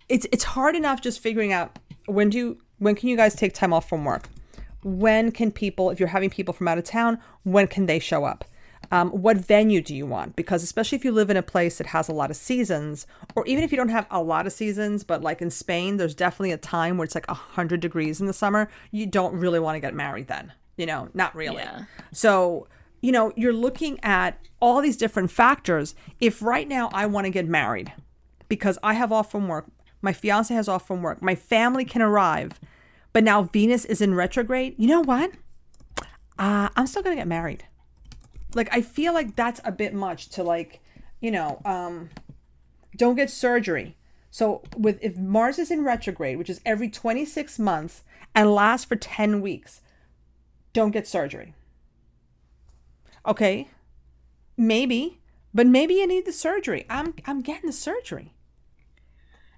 [0.09, 3.53] it's it's hard enough just figuring out when do you, when can you guys take
[3.53, 4.29] time off from work?
[4.83, 8.23] when can people if you're having people from out of town when can they show
[8.23, 8.45] up
[8.91, 11.87] um, what venue do you want because especially if you live in a place that
[11.87, 13.05] has a lot of seasons
[13.35, 16.13] or even if you don't have a lot of seasons but like in spain there's
[16.15, 19.75] definitely a time where it's like 100 degrees in the summer you don't really want
[19.75, 21.85] to get married then you know not really Yeah.
[22.13, 22.67] so
[23.01, 27.31] you know you're looking at all these different factors if right now i want to
[27.31, 27.93] get married
[28.49, 29.65] because I have off from work.
[30.01, 31.21] My fiance has off from work.
[31.21, 32.59] My family can arrive.
[33.13, 34.75] But now Venus is in retrograde.
[34.77, 35.31] You know what?
[36.37, 37.65] Uh, I'm still going to get married.
[38.53, 40.81] Like, I feel like that's a bit much to, like,
[41.19, 42.09] you know, um,
[42.95, 43.97] don't get surgery.
[44.29, 48.03] So, with if Mars is in retrograde, which is every 26 months
[48.35, 49.81] and lasts for 10 weeks,
[50.73, 51.55] don't get surgery.
[53.27, 53.67] Okay,
[54.55, 55.19] maybe,
[55.53, 56.85] but maybe you need the surgery.
[56.89, 58.33] I'm I'm getting the surgery.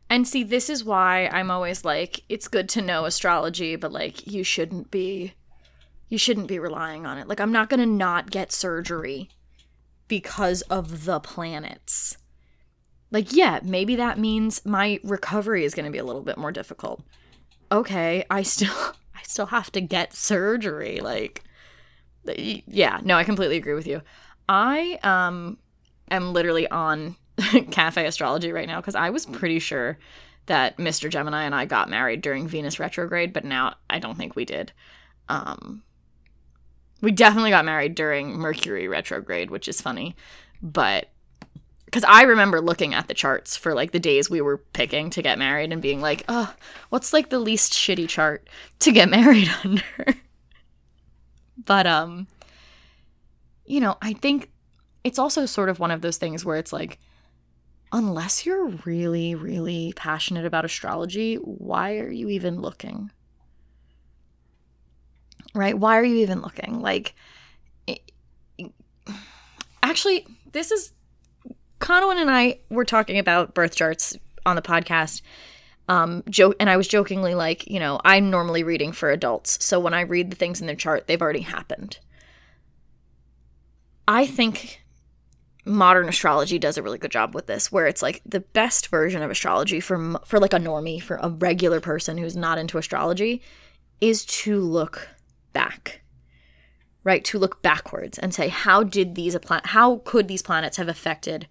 [0.09, 4.25] And see, this is why I'm always like, it's good to know astrology, but like,
[4.25, 5.33] you shouldn't be,
[6.07, 7.27] you shouldn't be relying on it.
[7.27, 9.29] Like, I'm not gonna not get surgery
[10.07, 12.17] because of the planets.
[13.11, 17.03] Like, yeah, maybe that means my recovery is gonna be a little bit more difficult.
[17.71, 18.73] Okay, I still,
[19.15, 21.01] I still have to get surgery.
[21.01, 21.43] Like,
[22.37, 24.01] yeah, no, I completely agree with you.
[24.47, 25.57] I um
[26.11, 27.15] am literally on
[27.71, 29.97] cafe astrology right now because I was pretty sure
[30.47, 31.09] that Mr.
[31.09, 34.71] Gemini and I got married during Venus retrograde, but now I don't think we did.
[35.29, 35.83] Um,
[37.01, 40.15] we definitely got married during Mercury retrograde, which is funny,
[40.61, 41.09] but
[41.85, 45.21] because I remember looking at the charts for like the days we were picking to
[45.23, 46.53] get married and being like, oh,
[46.89, 48.47] what's like the least shitty chart
[48.79, 49.83] to get married under?
[51.69, 52.25] But um,
[53.67, 54.49] you know, I think
[55.03, 56.97] it's also sort of one of those things where it's like
[57.91, 63.11] unless you're really really passionate about astrology why are you even looking?
[65.53, 65.77] Right?
[65.77, 66.81] Why are you even looking?
[66.81, 67.13] Like
[67.85, 68.11] it-
[68.57, 68.73] it-
[69.83, 70.91] actually this is
[71.77, 75.21] Conwyn and i were talking about birth charts on the podcast
[75.89, 79.79] Um, joke, and I was jokingly like, you know, I'm normally reading for adults, so
[79.79, 81.97] when I read the things in their chart, they've already happened.
[84.07, 84.83] I think
[85.65, 89.21] modern astrology does a really good job with this where it's like the best version
[89.21, 93.41] of astrology for for like a normie for a regular person who's not into astrology
[94.01, 95.09] is to look
[95.53, 96.01] back
[97.03, 101.47] right to look backwards and say how did these how could these planets have affected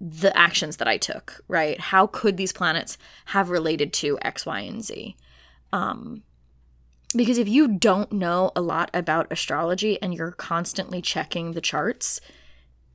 [0.00, 1.80] the actions that I took, right?
[1.80, 5.16] How could these planets have related to X, Y, and Z?
[5.72, 6.22] Um,
[7.14, 12.20] because if you don't know a lot about astrology and you're constantly checking the charts,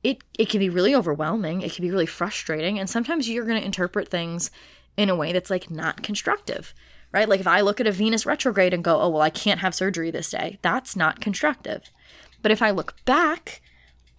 [0.04, 1.62] it it can be really overwhelming.
[1.62, 4.50] It can be really frustrating, and sometimes you're going to interpret things
[4.96, 6.74] in a way that's like not constructive,
[7.12, 7.28] right?
[7.28, 9.74] Like if I look at a Venus retrograde and go, "Oh, well, I can't have
[9.74, 11.90] surgery this day." That's not constructive.
[12.42, 13.62] But if I look back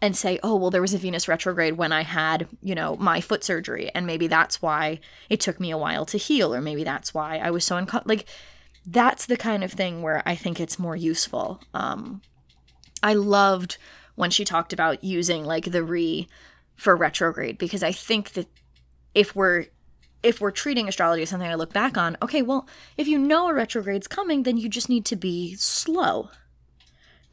[0.04, 3.22] and say, "Oh, well, there was a Venus retrograde when I had, you know, my
[3.22, 5.00] foot surgery, and maybe that's why
[5.30, 8.04] it took me a while to heal, or maybe that's why I was so unco-.
[8.06, 8.26] like."
[8.86, 11.62] That's the kind of thing where I think it's more useful.
[11.74, 12.22] Um,
[13.02, 13.78] I loved
[14.16, 16.28] when she talked about using like the re
[16.76, 18.48] for retrograde because I think that
[19.16, 19.68] if we're
[20.22, 23.50] if we're treating astrology as something I look back on, okay, well, if you know
[23.50, 26.30] a retrograde's coming, then you just need to be slow.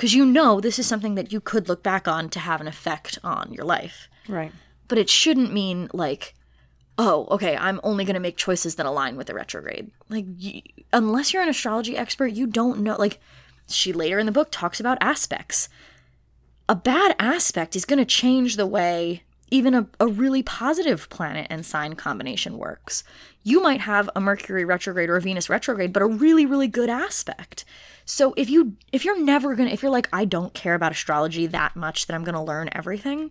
[0.01, 2.67] Because you know this is something that you could look back on to have an
[2.67, 4.09] effect on your life.
[4.27, 4.51] Right.
[4.89, 6.35] But it shouldn't mean like,
[6.97, 9.91] oh, okay, I'm only going to make choices that align with the retrograde.
[10.09, 12.97] Like, y- unless you're an astrology expert, you don't know.
[12.97, 13.21] Like,
[13.69, 15.69] she later in the book talks about aspects
[16.67, 21.47] a bad aspect is going to change the way even a, a really positive planet
[21.51, 23.03] and sign combination works.
[23.43, 26.91] You might have a Mercury retrograde or a Venus retrograde, but a really, really good
[26.91, 27.65] aspect.
[28.05, 31.47] So if you if you're never gonna if you're like, I don't care about astrology
[31.47, 33.31] that much that I'm gonna learn everything,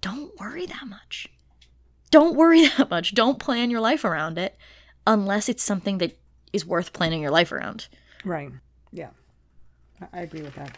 [0.00, 1.28] don't worry that much.
[2.10, 3.14] Don't worry that much.
[3.14, 4.56] Don't plan your life around it
[5.06, 6.18] unless it's something that
[6.52, 7.88] is worth planning your life around.
[8.24, 8.50] Right.
[8.92, 9.10] Yeah.
[10.12, 10.76] I agree with that.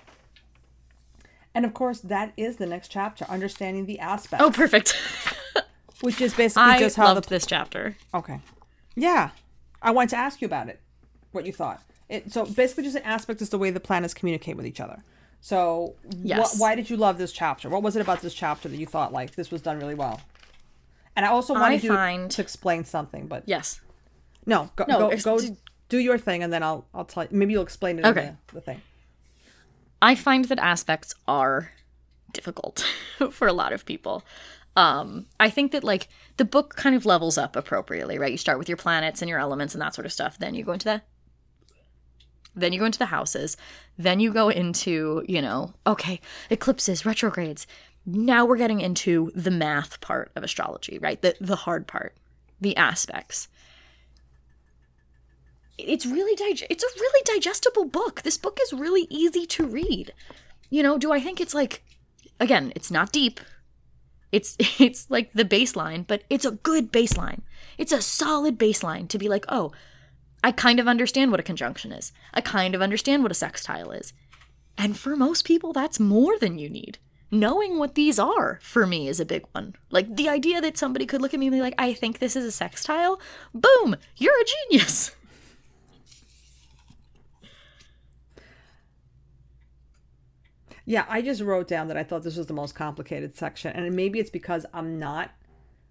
[1.55, 4.43] And of course, that is the next chapter, understanding the aspect.
[4.43, 4.97] Oh, perfect.
[6.01, 7.97] which is basically I just how loved the this chapter.
[8.15, 8.41] okay,
[8.97, 9.31] yeah.
[9.81, 10.81] I wanted to ask you about it,
[11.33, 11.81] what you thought.
[12.09, 15.03] It so basically just an aspect is the way the planets communicate with each other.
[15.41, 16.57] So, Yes.
[16.57, 17.69] wh- why did you love this chapter?
[17.69, 20.21] What was it about this chapter that you thought like this was done really well?
[21.17, 23.81] And I also wanted you find- to explain something, but Yes.
[24.47, 25.57] no, go No, go, go
[25.89, 27.29] do your thing, and then I'll I'll tell you.
[27.33, 28.29] Maybe you'll explain it Okay.
[28.29, 28.81] in the, the thing.
[30.03, 31.71] I find that aspects are
[32.33, 32.85] difficult
[33.31, 34.25] for a lot of people.
[34.75, 38.33] Um, I think that like the book kind of levels up appropriately, right?
[38.33, 40.39] You start with your planets and your elements and that sort of stuff.
[40.39, 41.03] Then you go into the
[42.55, 43.57] then you go into the houses.
[43.97, 47.67] Then you go into, you know, okay, eclipses, retrogrades.
[48.05, 51.21] Now we're getting into the math part of astrology, right?
[51.23, 52.17] The the hard part,
[52.61, 53.49] the aspects.
[55.79, 58.23] It's really dig- it's a really digestible book.
[58.23, 60.13] This book is really easy to read.
[60.71, 61.83] You know, do I think it's like
[62.41, 63.41] again, it's not deep.
[64.33, 67.43] It's it's like the baseline, but it's a good baseline.
[67.79, 69.73] It's a solid baseline to be like, "Oh,
[70.45, 72.13] I kind of understand what a conjunction is.
[72.35, 74.13] I kind of understand what a sextile is."
[74.77, 76.99] And for most people, that's more than you need.
[77.31, 79.75] Knowing what these are for me is a big one.
[79.91, 82.37] Like the idea that somebody could look at me and be like, "I think this
[82.37, 83.21] is a sextile."
[83.55, 85.13] Boom, you're a genius.
[90.85, 93.95] Yeah, I just wrote down that I thought this was the most complicated section, and
[93.95, 95.31] maybe it's because I'm not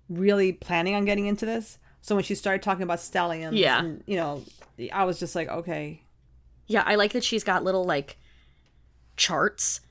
[0.10, 1.78] really planning on getting into this.
[2.02, 3.80] So when she started talking about stelliums, Yeah.
[3.80, 4.44] and, you know,
[4.92, 6.02] I was just like, okay,
[6.68, 8.18] Yeah, I like that she's got little like
[9.18, 9.82] charts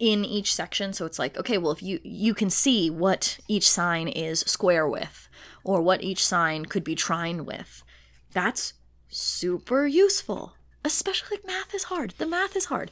[0.00, 0.92] in each section.
[0.92, 4.88] So it's like okay well if you you can see what each sign is square
[4.88, 5.28] with
[5.62, 7.84] or what each sign could be trine with.
[8.32, 8.74] That's
[9.08, 12.14] super useful especially like math is hard.
[12.18, 12.90] The math is hard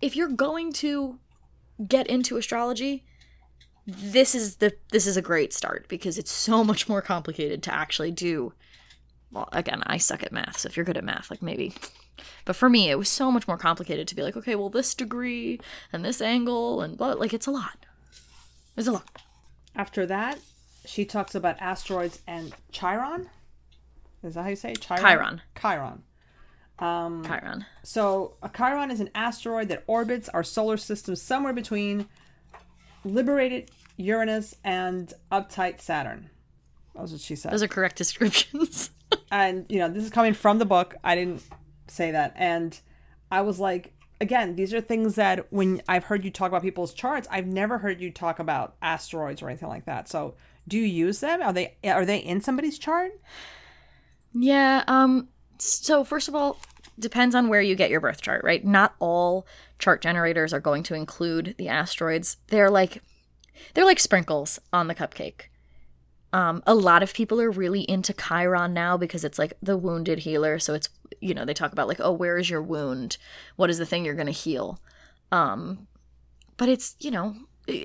[0.00, 1.18] if you're going to
[1.88, 3.04] get into astrology
[3.86, 7.74] this is the this is a great start because it's so much more complicated to
[7.74, 8.52] actually do
[9.30, 11.74] well again i suck at math so if you're good at math like maybe
[12.44, 14.94] but for me it was so much more complicated to be like okay well this
[14.94, 15.60] degree
[15.92, 17.84] and this angle and blah like it's a lot
[18.76, 19.22] it's a lot
[19.76, 20.38] After that,
[20.86, 23.28] she talks about asteroids and Chiron.
[24.22, 24.80] Is that how you say it?
[24.80, 25.02] Chiron?
[25.02, 25.40] Chiron.
[25.60, 26.02] Chiron.
[26.78, 27.64] Chiron.
[27.82, 32.08] So a Chiron is an asteroid that orbits our solar system somewhere between
[33.04, 36.30] liberated Uranus and uptight Saturn.
[36.94, 37.52] That's what she said.
[37.52, 38.90] those are correct descriptions.
[39.30, 40.96] And you know this is coming from the book.
[41.04, 41.42] I didn't
[41.88, 42.32] say that.
[42.36, 42.78] And
[43.30, 46.92] i was like again these are things that when i've heard you talk about people's
[46.92, 50.08] charts i've never heard you talk about asteroids or anything like that.
[50.08, 50.34] So
[50.68, 51.42] do you use them?
[51.42, 53.12] Are they are they in somebody's chart?
[54.32, 55.28] Yeah, um
[55.64, 56.58] so first of all,
[56.98, 58.64] depends on where you get your birth chart, right?
[58.64, 59.46] Not all
[59.78, 62.36] chart generators are going to include the asteroids.
[62.48, 63.02] They're like
[63.74, 65.42] they're like sprinkles on the cupcake.
[66.32, 70.20] Um, a lot of people are really into Chiron now because it's like the wounded
[70.20, 70.58] healer.
[70.58, 70.88] So it's
[71.20, 73.16] you know they talk about like oh where is your wound?
[73.56, 74.80] What is the thing you're gonna heal?
[75.32, 75.86] Um,
[76.56, 77.36] but it's you know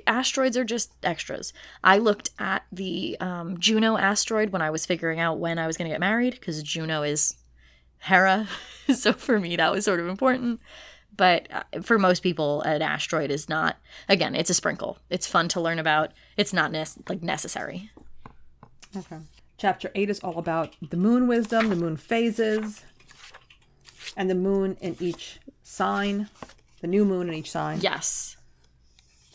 [0.06, 1.52] asteroids are just extras.
[1.82, 5.76] I looked at the um, Juno asteroid when I was figuring out when I was
[5.76, 7.36] going to get married because Juno is
[8.00, 8.48] Hera.
[8.94, 10.60] so for me, that was sort of important.
[11.16, 13.76] But uh, for most people, an asteroid is not.
[14.08, 14.98] Again, it's a sprinkle.
[15.10, 16.12] It's fun to learn about.
[16.36, 17.90] It's not ne- like necessary.
[18.96, 19.18] Okay.
[19.58, 22.82] Chapter 8 is all about the moon wisdom, the moon phases,
[24.16, 26.28] and the moon in each sign,
[26.80, 27.80] the new moon in each sign.
[27.80, 28.36] Yes.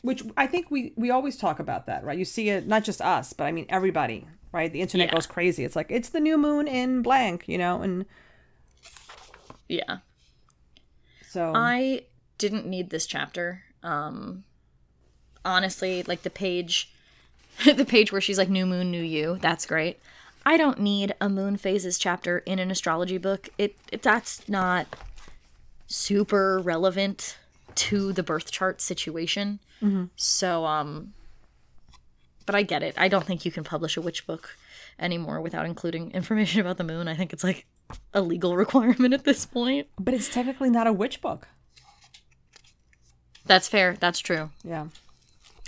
[0.01, 2.17] Which I think we we always talk about that, right?
[2.17, 4.71] You see it not just us, but I mean everybody, right?
[4.71, 5.13] The internet Yeah.
[5.13, 5.63] goes crazy.
[5.63, 8.05] It's like it's the new moon in blank, you know, and
[9.67, 9.97] Yeah.
[11.29, 12.03] so I
[12.37, 13.63] didn't need this chapter.
[13.83, 14.43] Um
[15.43, 16.91] honestly, like the page
[17.65, 19.99] the page where she's like new moon, new you, that's great.
[20.45, 23.49] I don't need a moon phases chapter in an astrology book.
[23.57, 24.87] It, it that's not
[25.87, 27.37] super relevant
[27.75, 29.59] to the birth chart situation.
[30.15, 31.13] So um
[32.45, 32.93] but I get it.
[32.97, 34.55] I don't think you can publish a witch book
[34.99, 37.07] anymore without including information about the moon.
[37.07, 37.65] I think it's like
[38.13, 39.87] a legal requirement at this point.
[39.99, 41.47] but it's technically not a witch book.
[43.45, 43.95] That's fair.
[43.99, 44.49] That's true.
[44.63, 44.87] Yeah.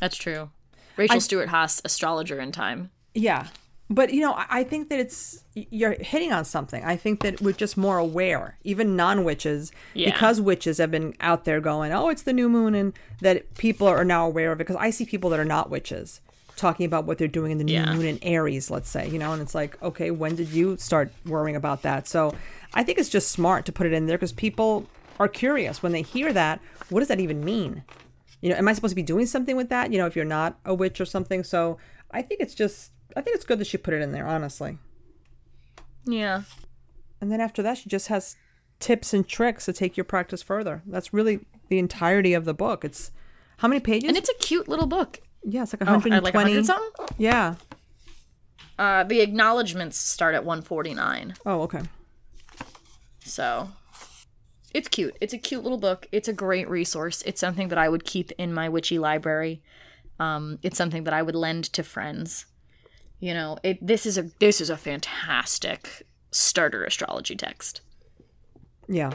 [0.01, 0.49] That's true.
[0.95, 2.89] Rachel Stuart-Haas, astrologer in time.
[3.13, 3.47] Yeah.
[3.89, 6.83] But you know, I I think that it's you're hitting on something.
[6.83, 10.11] I think that we're just more aware, even non-witches, Yeah.
[10.11, 12.91] because witches have been out there going, "Oh, it's the new moon," and
[13.21, 14.65] that people are now aware of it.
[14.67, 16.19] Because I see people that are not witches
[16.57, 17.93] talking about what they're doing in the new Yeah.
[17.93, 21.11] moon in Aries, let's say, you know, and it's like, okay, when did you start
[21.25, 22.07] worrying about that?
[22.07, 22.35] So
[22.73, 24.87] I think it's just smart to put it in there because people
[25.19, 26.59] are curious when they hear that.
[26.89, 27.83] What does that even mean?
[28.41, 29.91] You know, am I supposed to be doing something with that?
[29.91, 31.43] You know, if you're not a witch or something.
[31.43, 31.77] So
[32.11, 34.77] I think it's just, I think it's good that she put it in there, honestly.
[36.05, 36.43] Yeah.
[37.19, 38.35] And then after that, she just has
[38.79, 40.83] tips and tricks to take your practice further.
[40.85, 41.39] That's really
[41.69, 42.85] the entirety of the book.
[42.85, 43.11] It's
[43.57, 44.07] how many pages?
[44.07, 45.19] And it's a cute little book.
[45.43, 46.15] Yeah, it's like Oh, 120.
[46.15, 47.05] at like 100 something?
[47.17, 47.55] Yeah.
[48.79, 51.33] Uh, the acknowledgments start at 149.
[51.45, 51.81] Oh, okay.
[53.23, 53.69] So
[54.73, 55.15] it's cute.
[55.19, 56.07] It's a cute little book.
[56.11, 57.23] It's a great resource.
[57.25, 59.61] It's something that I would keep in my witchy library.
[60.19, 62.45] Um, it's something that I would lend to friends.
[63.19, 67.81] You know, it this is a this is a fantastic starter astrology text.
[68.87, 69.13] Yeah.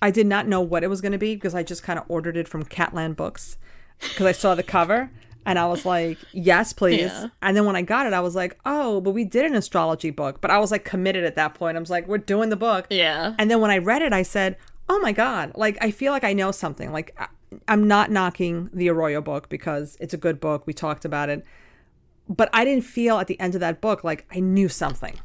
[0.00, 2.04] I did not know what it was going to be because I just kind of
[2.08, 3.56] ordered it from Catland Books
[4.00, 5.10] because I saw the cover
[5.46, 7.00] and I was like, yes, please.
[7.00, 7.28] Yeah.
[7.42, 10.10] And then when I got it, I was like, oh, but we did an astrology
[10.10, 10.40] book.
[10.40, 11.76] But I was like committed at that point.
[11.76, 12.86] I was like, we're doing the book.
[12.90, 13.34] Yeah.
[13.38, 14.56] And then when I read it, I said,
[14.88, 16.92] oh my God, like I feel like I know something.
[16.92, 17.18] Like
[17.68, 20.66] I'm not knocking the Arroyo book because it's a good book.
[20.66, 21.44] We talked about it.
[22.28, 25.18] But I didn't feel at the end of that book like I knew something.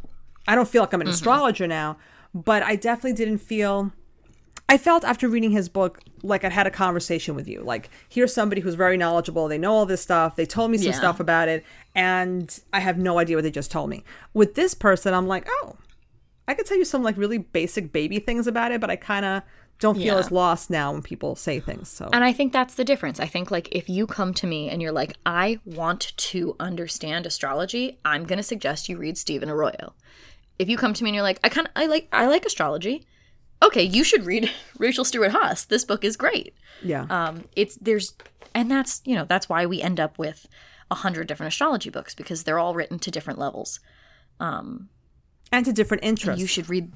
[0.48, 1.14] I don't feel like I'm an mm-hmm.
[1.14, 1.98] astrologer now,
[2.34, 3.94] but I definitely didn't feel.
[4.70, 7.62] I felt after reading his book like I'd had a conversation with you.
[7.62, 9.48] Like, here's somebody who's very knowledgeable.
[9.48, 10.36] They know all this stuff.
[10.36, 10.98] They told me some Yeah.
[10.98, 11.66] stuff about it,
[11.96, 14.04] and I have no idea what they just told me.
[14.34, 15.76] With this person, I'm like, oh,
[16.48, 19.26] I could tell you some like really basic baby things about it, but I kind
[19.26, 19.44] of
[19.80, 20.20] don't feel Yeah.
[20.20, 21.88] as lost now when people say things.
[21.90, 23.20] So, And I think that's the difference.
[23.20, 27.26] I think like if you come to me and you're like, I want to understand
[27.26, 29.94] astrology, I'm gonna suggest you read Stephen Arroyo.
[30.58, 32.46] If you come to me and you're like, I kind of I like I like
[32.46, 33.06] astrology,
[33.64, 35.66] okay, you should read Rachel Stuart-Haas.
[35.66, 36.54] This book is great.
[36.82, 37.06] yeah.
[37.10, 38.14] Um, it's there's
[38.54, 40.48] and that's you know that's why we end up with
[40.92, 43.80] a hundred different astrology books because they're all written to different levels.
[45.52, 46.42] and to different interests.
[46.42, 46.94] You should read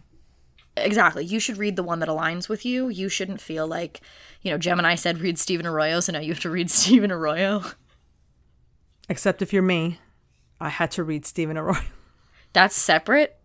[0.78, 1.26] exactly.
[1.26, 2.90] You should read the one that aligns with you.
[2.90, 4.02] You shouldn't feel like
[4.42, 7.64] you know Gemini said read Stephen Arroyo, so now you have to read Stephen Arroyo.
[9.10, 10.00] Except if you're me,
[10.62, 11.82] I had to read Stephen Arroyo.
[12.54, 13.38] That's separate.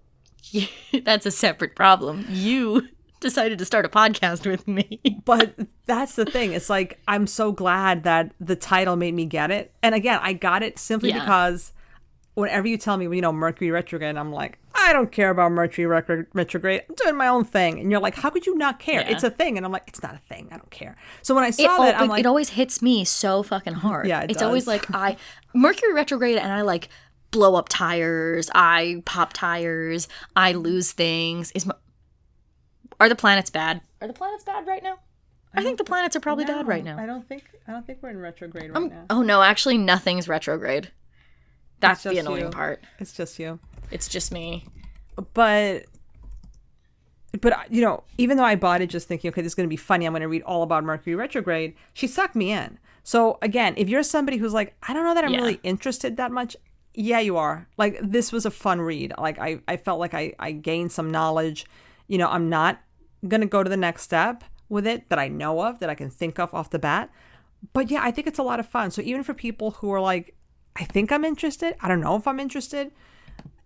[1.05, 2.27] that's a separate problem.
[2.29, 2.89] You
[3.21, 5.01] decided to start a podcast with me.
[5.25, 5.55] but
[5.87, 6.53] that's the thing.
[6.53, 9.73] It's like I'm so glad that the title made me get it.
[9.83, 11.21] And again, I got it simply Yeah.
[11.21, 11.73] because
[12.35, 15.87] whenever you tell me, you know, Mercury retrograde, I'm like, I don't care about Mercury
[15.87, 16.83] retrograde.
[16.89, 17.81] I'm doing my own thing.
[17.81, 19.01] And you're like, how could you not care?
[19.01, 19.09] Yeah.
[19.11, 19.57] It's a thing.
[19.57, 20.47] And I'm like, it's not a thing.
[20.53, 20.97] I don't care.
[21.23, 23.75] So when I saw al- that, I'm it- like, it always hits me so fucking
[23.75, 24.07] hard.
[24.07, 25.17] Yeah, it it's always like I
[25.53, 26.89] Mercury retrograde and I like
[27.33, 30.07] blow up tires, I pop tires,
[30.37, 31.51] I lose things.
[31.53, 31.75] Is my,
[33.01, 33.81] are the planets bad?
[34.01, 34.99] Are the planets bad right now?
[35.55, 36.99] I think the planets are probably bad right now.
[36.99, 39.05] I don't think I don't think we're in retrograde right Um, now.
[39.11, 40.91] oh no, actually nothing's retrograde.
[41.81, 42.51] That's the annoying you.
[42.51, 42.83] part.
[42.99, 43.59] It's just you.
[43.91, 44.65] It's just me.
[45.35, 45.85] but
[47.41, 49.71] but you know, even though I bought it just thinking, okay, this is going to
[49.73, 51.75] be funny, I'm going to read all about Mercury retrograde.
[51.93, 52.79] She sucked me in.
[53.05, 55.41] So again, if you're somebody who's like, I don't know that I'm Yeah.
[55.41, 56.57] really interested that much,
[56.95, 57.69] yeah, you are.
[57.77, 59.13] Like this was a fun read.
[59.19, 61.67] Like I, I felt like I, I gained some knowledge.
[62.07, 62.81] You know, I'm not
[63.27, 66.11] gonna go to the next step with it that I know of that I can
[66.11, 67.11] think of off the bat.
[67.73, 68.91] But yeah, I think it's a lot of fun.
[68.91, 70.37] So even for people who are like,
[70.77, 72.93] I think I'm interested, I don't know if I'm interested,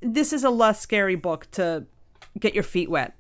[0.01, 1.87] this is a less scary book to
[2.39, 3.15] get your feet wet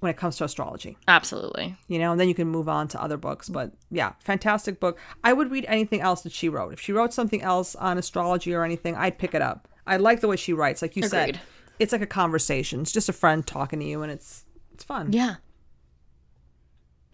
[0.00, 1.76] when it comes to astrology Absolutely.
[1.88, 3.48] you know, and then you can move on to other books.
[3.48, 4.98] But yeah, fantastic book.
[5.22, 6.72] I would read anything else that she wrote.
[6.72, 9.68] If she wrote something else on astrology or anything, I'd pick it up.
[9.86, 10.82] I like the way she writes.
[10.82, 11.40] Like you said,
[11.78, 12.80] it's like a conversation.
[12.80, 15.12] It's just a friend talking to you, and it's it's fun.
[15.12, 15.36] Yeah.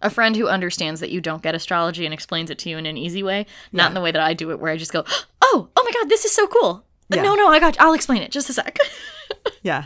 [0.01, 2.85] A friend who understands that you don't get astrology and explains it to you in
[2.85, 5.03] an easy way, not in the way that I do it, where I just go,
[5.41, 7.21] "Oh, oh my god, this is so cool." Yeah.
[7.23, 7.79] No, no, I got.
[7.79, 8.31] I'll explain it.
[8.31, 8.77] Just a sec.
[9.63, 9.85] Yeah,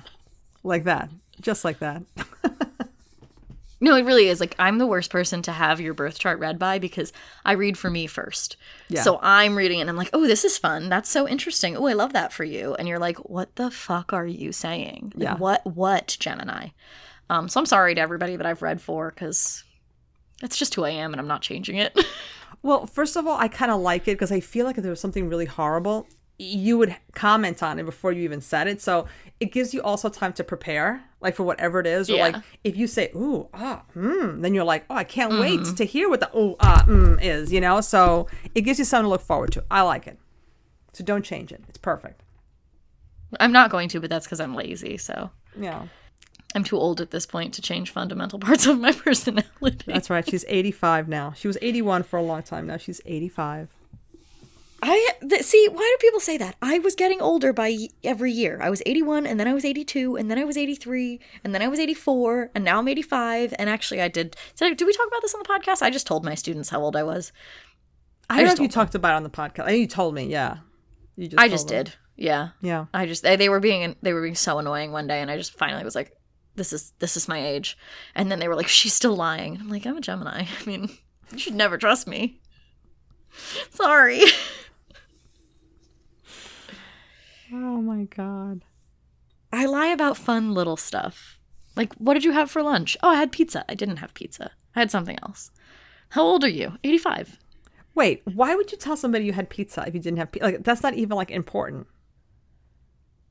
[0.63, 1.09] like that,
[1.41, 2.01] just like that.
[3.81, 4.39] no, it really is.
[4.39, 7.11] Like I'm the worst person to have your birth chart read by because
[7.43, 8.55] I read for me first.
[8.87, 9.01] Yeah.
[9.01, 10.89] So I'm reading it and I'm like, "Oh, this is fun.
[10.89, 11.75] That's so interesting.
[11.75, 15.11] Oh, I love that for you." And you're like, "What the fuck are you saying?
[15.15, 15.35] Like, Yeah.
[15.37, 15.65] What?
[15.65, 16.69] What, Gemini?"
[17.29, 17.47] Um.
[17.49, 19.63] So I'm sorry to everybody that I've read for because
[20.43, 21.97] it's just who I am and I'm not changing it.
[22.61, 24.89] Well, first of all, I kind of like it because I feel like if there
[24.89, 26.07] was something really horrible,
[26.39, 28.81] you would comment on it before you even said it.
[28.81, 29.05] So
[29.39, 32.09] it gives you also time to prepare, like for whatever it is.
[32.09, 32.21] Or Yeah.
[32.23, 35.41] like if you say, ooh, ah, hmm, then you're like, oh, I can't Mm-hmm.
[35.41, 37.81] wait to hear what the ooh, ah, mm is, you know?
[37.81, 38.25] So
[38.55, 39.63] it gives you something to look forward to.
[39.69, 40.17] I like it.
[40.93, 41.63] So don't change it.
[41.69, 42.23] It's perfect.
[43.39, 44.97] I'm not going to, but that's because I'm lazy.
[44.97, 45.29] So
[45.59, 45.85] Yeah.
[46.55, 49.83] I'm too old at this point to change fundamental parts of my personality.
[49.85, 50.27] That's right.
[50.27, 51.33] She's 85 now.
[51.33, 52.65] She was 81 for a long time.
[52.67, 53.69] Now she's 85.
[54.81, 55.67] I th- see.
[55.71, 56.55] Why do people say that?
[56.61, 58.59] I was getting older by y- every year.
[58.61, 61.61] I was 81, and then I was 82, and then I was 83, and then
[61.61, 63.53] I was 84, and now I'm 85.
[63.57, 64.35] And actually, I did.
[64.57, 65.81] Did, I, did we talk about this on the podcast?
[65.81, 67.31] I just told my students how old I was.
[68.29, 68.73] I don't know if you them.
[68.73, 69.63] talked about it on the podcast.
[69.63, 70.25] I think you told me.
[70.25, 70.57] Yeah.
[71.15, 71.85] You just I just them.
[71.85, 71.93] did.
[72.17, 72.49] Yeah.
[72.61, 72.85] Yeah.
[72.93, 75.37] I just they, they were being they were being so annoying one day, and I
[75.37, 76.11] just finally was like,
[76.55, 77.77] "This is this is my age."
[78.13, 80.45] And then they were like, "She's still lying." I'm like, "I'm a Gemini.
[80.61, 80.89] I mean,
[81.31, 82.39] you should never trust me."
[83.69, 84.21] Sorry.
[87.51, 88.63] Oh my God.
[89.51, 91.37] I lie about fun little stuff.
[91.75, 92.97] Like, what did you have for lunch?
[93.03, 93.65] Oh, I had pizza.
[93.69, 94.51] I didn't have pizza.
[94.75, 95.51] I had something else.
[96.09, 96.77] How old are you?
[96.83, 97.37] 85.
[97.93, 100.45] Wait, why would you tell somebody you had pizza if you didn't have pizza?
[100.45, 101.87] Like that's not even like important.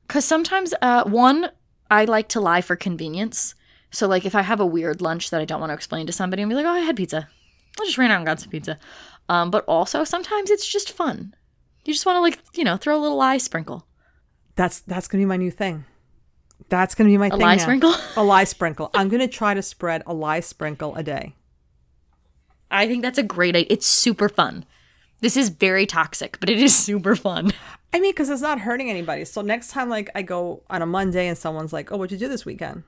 [0.07, 1.49] Because sometimes, uh, one,
[1.89, 3.55] I like to lie for convenience.
[3.91, 6.13] So, like, if I have a weird lunch that I don't want to explain to
[6.13, 7.29] somebody and be like, oh, I had pizza.
[7.79, 8.77] I just ran out and got some pizza.
[9.29, 11.35] Um, but also, sometimes it's just fun.
[11.85, 13.85] You just want to, like, you know, throw a little lie sprinkle.
[14.55, 15.85] That's that's gonna be my new thing.
[16.69, 17.39] That's gonna be my A thing.
[17.39, 17.93] lie sprinkle?
[18.15, 18.89] A lie sprinkle.
[18.93, 21.35] I'm gonna try to spread a lie sprinkle a day.
[22.71, 23.67] I think that's a great idea.
[23.69, 24.65] It's super fun.
[25.21, 27.51] This is very toxic, but it is super fun.
[27.95, 29.23] I mean, because it's not hurting anybody.
[29.25, 32.17] So next time, like I go on a Monday and someone's like, "Oh, what'd you
[32.17, 32.83] do this weekend?"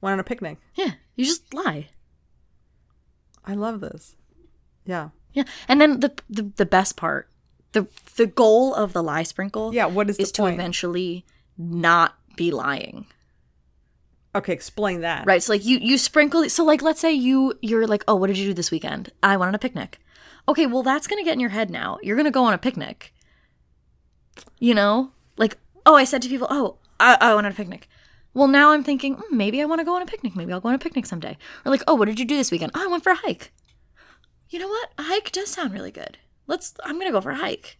[0.00, 0.58] Went on a picnic.
[0.74, 1.88] Yeah, you just lie.
[3.44, 4.14] I love this.
[4.84, 5.08] Yeah.
[5.32, 7.28] Yeah, and then the the, the best part,
[7.72, 7.86] the
[8.16, 9.86] the goal of the lie sprinkle, Yeah.
[9.86, 10.54] What is the is to point?
[10.54, 11.24] eventually
[11.58, 13.06] not be lying.
[14.34, 15.26] okay, explain that.
[15.26, 15.42] Right.
[15.42, 18.38] So like you you sprinkle so like let's say you you're like, "Oh, what did
[18.38, 19.98] you do this weekend?" I went on a picnic.
[20.46, 21.98] Okay, well that's going to get in your head now.
[22.02, 23.12] You're going to go on a picnic.
[24.58, 25.12] You know?
[25.36, 27.88] Like, "Oh, I said to people, "Oh, I I went on a picnic."
[28.34, 30.36] Well, now I'm thinking, "Hmm, maybe I want to go on a picnic.
[30.36, 31.36] Maybe I'll go on a picnic someday.
[31.64, 33.52] Or like, "Oh, what did you do this weekend?" "Oh, I went for a hike."
[34.50, 34.90] You know what?
[34.98, 36.18] A hike does sound really good.
[36.46, 37.78] Let's I'm to go for a hike.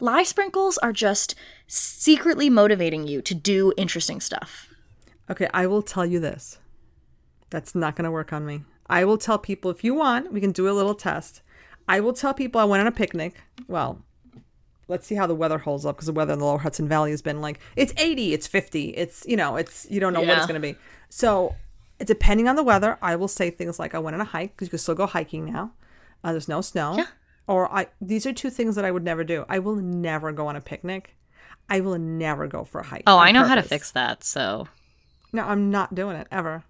[0.00, 1.34] Lie sprinkles are just
[1.66, 4.68] secretly motivating you to do interesting stuff.
[5.30, 6.58] Okay, I will tell you this.
[7.50, 8.62] That's not going to work on me.
[8.88, 11.42] I will tell people if you want, we can do a little test.
[11.88, 13.42] I will tell people I went on a picnic.
[13.66, 14.02] Well,
[14.88, 17.10] let's see how the weather holds up because the weather in the lower Hudson Valley
[17.10, 20.36] has been like it's 80, it's 50, it's you know, it's you don't know what
[20.36, 20.76] it's going to be.
[21.08, 21.54] So,
[21.98, 24.66] depending on the weather, I will say things like I went on a hike because
[24.66, 25.72] you can still go hiking now.
[26.22, 26.96] Uh, there's no snow.
[26.96, 27.06] Yeah.
[27.46, 29.44] Or I these are two things that I would never do.
[29.48, 31.14] I will never go on a picnic.
[31.68, 33.04] I will never go for a hike.
[33.06, 34.22] Oh, I know how to fix that.
[34.24, 34.68] So,
[35.32, 36.64] No, I'm not doing it ever.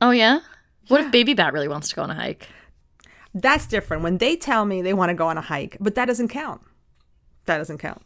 [0.00, 0.40] oh yeah.
[0.88, 2.48] What if Baby Bat really wants to go on a hike?
[3.34, 4.02] That's different.
[4.02, 6.60] When they tell me they want to go on a hike, but that doesn't count.
[7.46, 8.02] That doesn't count.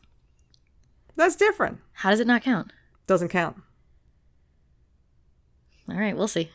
[1.16, 1.78] That's different.
[1.92, 2.72] How does it not count?
[3.06, 3.56] Doesn't count.
[5.90, 6.50] All right, we'll see.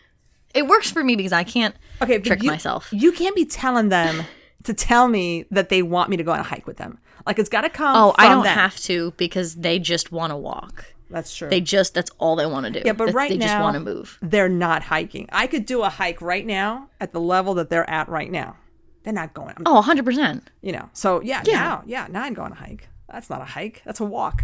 [0.53, 2.89] It works for me because I can't Okay, trick you, myself.
[2.91, 4.25] You can't be telling them
[4.63, 6.99] to tell me that they want me to go on a hike with them.
[7.25, 7.95] Like it's got to come.
[7.95, 8.53] Oh, I don't them.
[8.53, 10.86] have to because they just want to walk.
[11.09, 11.49] That's true.
[11.49, 12.82] They just that's all they want to do.
[12.86, 14.17] Yeah, but That's- right they just want to move.
[14.21, 15.27] they're not hiking.
[15.32, 18.55] I could do a hike right now at the level that they're at right now.
[19.03, 19.49] They're not going.
[19.49, 20.49] I'm- Oh, 100 percent.
[20.61, 20.89] You know.
[20.93, 21.59] So yeah, Yeah.
[21.59, 22.87] now, yeah, now I'm going to hike.
[23.11, 23.81] That's not a hike.
[23.85, 24.43] That's a walk.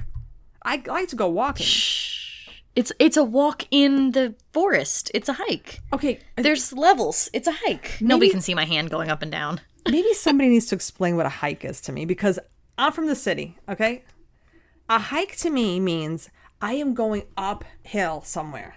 [0.64, 1.68] I like to go walking.
[2.76, 5.10] It's it's a walk in the forest.
[5.14, 5.80] It's a hike.
[5.94, 7.30] Okay, There's levels.
[7.34, 7.98] It's a hike.
[8.02, 9.62] Nobody can see my hand going up and down.
[9.90, 12.38] maybe somebody needs to explain what a hike is to me because
[12.78, 14.04] I'm from the city, okay?
[14.90, 16.30] A hike to me means
[16.62, 18.76] I am going uphill somewhere.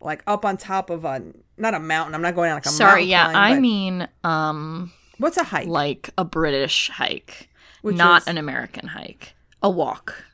[0.00, 1.22] Like up on top of a
[1.56, 2.14] not a mountain.
[2.14, 5.36] I'm not going on like a Sorry, mountain yeah, climb, I but- mean um what's
[5.36, 5.68] a hike?
[5.68, 7.48] like a British hike,
[7.84, 9.34] not is- an American hike.
[9.62, 10.24] A walk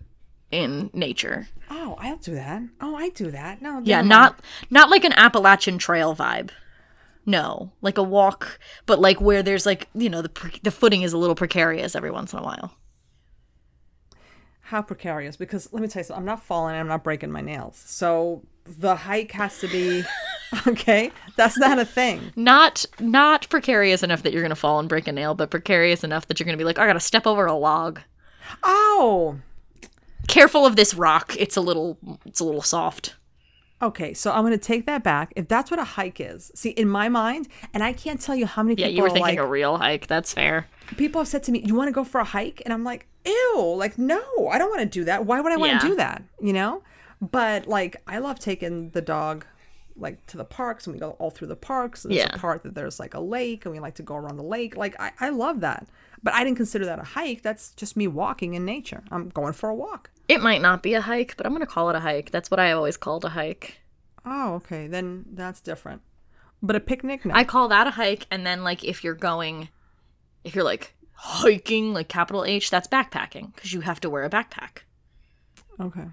[0.50, 1.48] in nature.
[1.70, 2.62] oh, I'll do that.
[2.80, 3.60] Oh, I do that.
[3.62, 4.08] No, Yeah, mind.
[4.08, 6.50] not not like an Appalachian Trail vibe.
[7.26, 11.00] No, like a walk, but like where there's like you know the pre- the footing
[11.02, 12.76] is a little precarious every once in a while.
[14.68, 17.40] how precarious because let me tell you something i'm not falling i'm not breaking my
[17.42, 20.02] nails so the hike has to be
[20.66, 25.08] okay that's not a thing Not not precarious enough that you're gonna fall and break
[25.08, 27.54] a nail, but precarious enough that you're gonna be like, I gotta step over a
[27.54, 28.00] log.
[28.62, 29.38] oh
[30.26, 31.36] Careful of this rock.
[31.38, 33.14] It's a little it's a little soft.
[33.82, 36.70] okay so i'm going to take that back if that's what a hike is see
[36.70, 38.88] in my mind and i can't tell you how many people.
[38.90, 40.06] Yeah, you were are thinking like a real hike.
[40.06, 40.66] That's fair.
[40.96, 43.06] people have said to me you want to go for a hike and i'm like
[43.26, 45.90] ew like no i don't want to do that why would i want to Yeah.
[45.92, 46.82] do that you know
[47.20, 49.44] but like i love taking the dog
[49.96, 52.34] like to the parks and we go all through the parks and there's Yeah.
[52.34, 54.76] a part that there's like a lake and we like to go around the lake
[54.76, 55.86] like I, I love that
[56.22, 59.52] but i didn't consider that a hike that's just me walking in nature i'm going
[59.52, 62.00] for a walk It might not be a hike, but I'm gonna call it a
[62.00, 62.30] hike.
[62.32, 63.78] That's what I always called a hike.
[64.26, 66.02] oh okay then that's different
[66.62, 69.68] but a picnic no I call that a hike, and then like if you're going,
[70.44, 74.30] if you're like hiking, like capital H, that's backpacking because you have to wear a
[74.30, 74.78] backpack.
[75.78, 76.06] okay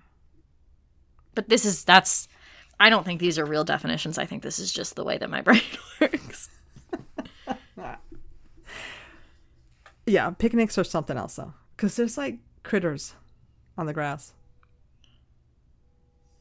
[1.36, 2.28] But this is that's.
[2.82, 4.18] I don't think these are real definitions.
[4.18, 5.62] I think this is just the way that my brain
[6.00, 6.50] works.
[10.06, 13.14] yeah picnics or something else though because there's like critters
[13.78, 14.34] on the grass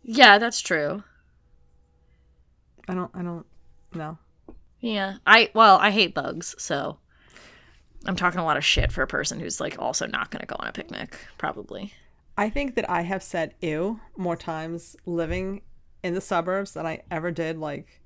[0.03, 1.03] Yeah, that's true.
[2.89, 3.47] i don't i don't
[3.95, 4.19] know
[4.81, 6.99] Yeah, I well, I hate bugs, so
[8.07, 10.47] I'm talking a lot of shit for a person who's like also not going to
[10.47, 11.93] go on a picnic, probably.
[12.39, 15.61] I think that I have said ew more times living
[16.03, 18.01] in the suburbs than I ever did like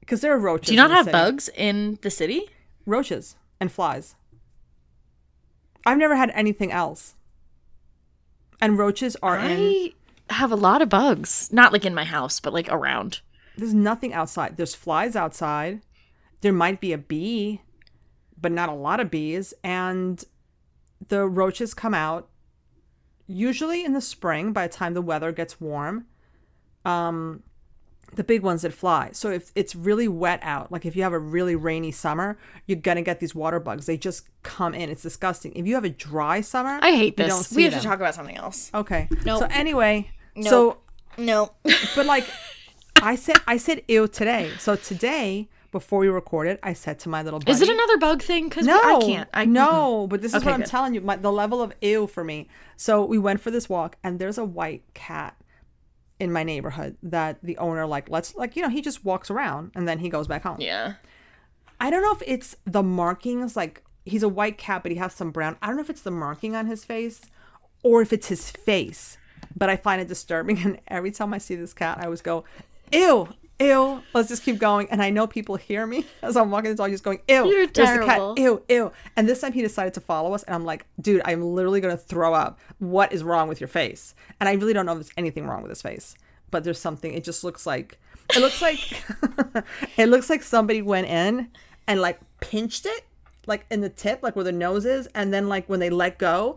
[0.00, 0.68] because there are roaches.
[0.68, 1.12] Do you not have city.
[1.12, 2.48] bugs in the city?
[2.86, 4.14] Roaches and flies.
[5.84, 7.14] I've never had anything else.
[8.60, 9.92] And roaches are in
[10.30, 13.20] I have a lot of bugs, not like in my house, but like around.
[13.56, 14.56] there's nothing outside.
[14.56, 15.82] There's flies outside.
[16.40, 17.60] There might be a bee,
[18.40, 20.24] but not a lot of bees and
[21.08, 22.28] the roaches come out
[23.26, 26.06] usually in the spring by the time the weather gets warm.
[26.84, 27.42] Um
[28.14, 29.08] the big ones that fly.
[29.12, 32.78] So if it's really wet out, like if you have a really rainy summer, you're
[32.78, 33.86] gonna get these water bugs.
[33.86, 34.90] They just come in.
[34.90, 35.52] It's disgusting.
[35.54, 37.52] If you have a dry summer, I hate this.
[37.52, 37.80] we have them.
[37.80, 38.70] to talk about something else.
[38.74, 39.08] Okay.
[39.24, 39.38] Nope.
[39.40, 40.10] So anyway,
[40.42, 40.78] so
[41.16, 41.52] No.
[41.96, 42.26] but like
[43.00, 44.52] I said I said ew today.
[44.58, 48.20] So today before we recorded, I said to my little buddy, Is it another bug
[48.20, 48.50] thing?
[48.50, 49.28] Because no, I can't.
[49.32, 50.68] I no, but this is Okay, what I'm good.
[50.68, 51.00] telling you.
[51.00, 52.48] My, the level of ew for me.
[52.76, 55.34] So we went for this walk, and there's a white cat
[56.22, 59.72] in my neighborhood that the owner like let's like you know he just walks around
[59.74, 60.60] and then he goes back home.
[60.60, 60.94] Yeah.
[61.80, 65.12] I don't know if it's the markings like he's a white cat but he has
[65.12, 65.56] some brown.
[65.60, 67.22] I don't know if it's the marking on his face
[67.82, 69.18] or if it's his face.
[69.56, 72.44] But I find it disturbing and every time I see this cat I always go
[72.92, 73.28] ew
[73.62, 74.88] ew let's just keep going.
[74.90, 77.66] And I know people hear me as I'm walking the dog just going ew You're
[77.66, 78.34] there's the terrible.
[78.34, 78.92] cat ew ew.
[79.16, 81.96] And this time he decided to follow us and I'm like dude I'm literally going
[81.96, 82.58] to throw up.
[82.78, 84.14] What is wrong with your face?
[84.40, 86.14] And I really don't know if there's anything wrong with his face
[86.52, 87.98] but there's something it just looks like
[88.36, 89.02] it looks like
[89.96, 91.48] it looks like somebody went in
[91.88, 93.04] and like pinched it
[93.46, 96.18] like in the tip like where the nose is and then like when they let
[96.18, 96.56] go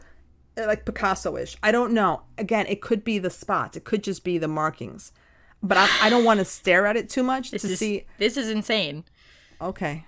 [0.57, 1.57] like picasso-ish.
[1.61, 2.21] I don't know.
[2.37, 3.75] Again it could be the spots.
[3.75, 5.11] It could just be the markings
[5.67, 8.05] but i, I don't want to stare at it too much This to is see
[8.17, 9.03] this is insane.
[9.61, 10.05] okay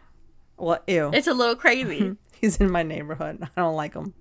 [0.58, 2.16] well ew It's a little crazy.
[2.42, 4.14] he's in my neighborhood i don't like him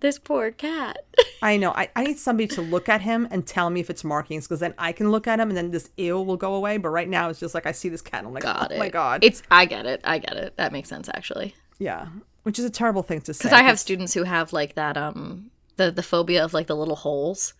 [0.00, 0.98] this poor cat.
[1.42, 4.04] i know I, I need somebody to look at him and tell me if it's
[4.04, 6.76] markings because then i can look at him and then this ew will go away
[6.76, 8.74] but right now it's just like i see this cat and i'm like Got oh
[8.74, 8.78] it.
[8.78, 10.00] my god It's I get it.
[10.04, 10.56] I get it.
[10.56, 11.54] That makes sense actually.
[11.78, 12.08] yeah
[12.42, 14.96] which is a terrible thing to say Because I have students who have like that
[14.96, 17.54] um the the phobia of like the little holes.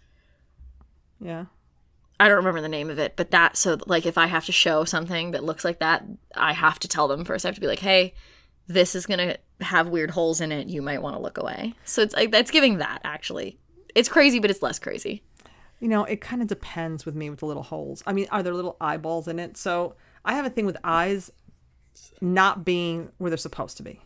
[1.20, 1.47] yeah
[2.19, 4.53] I don't remember the name of it, but that so like if I have to
[4.53, 6.05] show something that looks like that,
[6.35, 7.45] I have to tell them first.
[7.45, 8.14] I have to be like, "Hey,
[8.67, 10.69] this is gonna have weird holes in it.
[10.69, 13.59] You might want to look away." So it's like that's giving that actually.
[13.95, 15.23] It's crazy, but it's less crazy.
[15.81, 18.03] You know, it kind of depends with me with the little holes.
[18.07, 19.59] I mean, are there little eyeballs in it?
[19.59, 19.95] So
[20.25, 21.31] I have a thing with eyes
[22.21, 24.01] not being where they're supposed to be.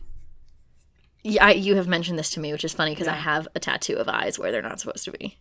[1.23, 3.59] Yeah, I, you have mentioned this to me, which is funny because I have a
[3.59, 5.37] tattoo of eyes where they're not supposed to be.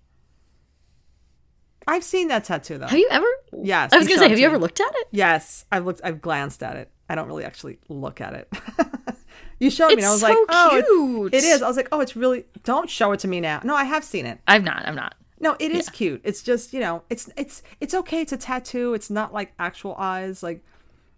[1.86, 2.86] I've seen that tattoo though.
[2.86, 3.26] Have you ever?
[3.62, 4.52] Yes, I was gonna say, have you me.
[4.52, 5.08] ever looked at it?
[5.10, 6.00] Yes, I've looked.
[6.04, 6.90] I've glanced at it.
[7.08, 8.52] I don't really actually look at it.
[9.58, 9.94] you showed me.
[9.94, 11.34] and I was It's like, so oh, it- cute.
[11.34, 11.62] it is.
[11.62, 12.44] I was like, oh, it's really.
[12.64, 13.60] Don't show it to me now.
[13.64, 14.38] No, I have seen it.
[14.46, 14.86] I'm not.
[14.86, 15.14] I'm not.
[15.40, 16.20] No, it is cute.
[16.22, 18.92] It's just you know, it's it's it's okay to tattoo.
[18.94, 20.42] It's not like actual eyes.
[20.42, 20.62] Like,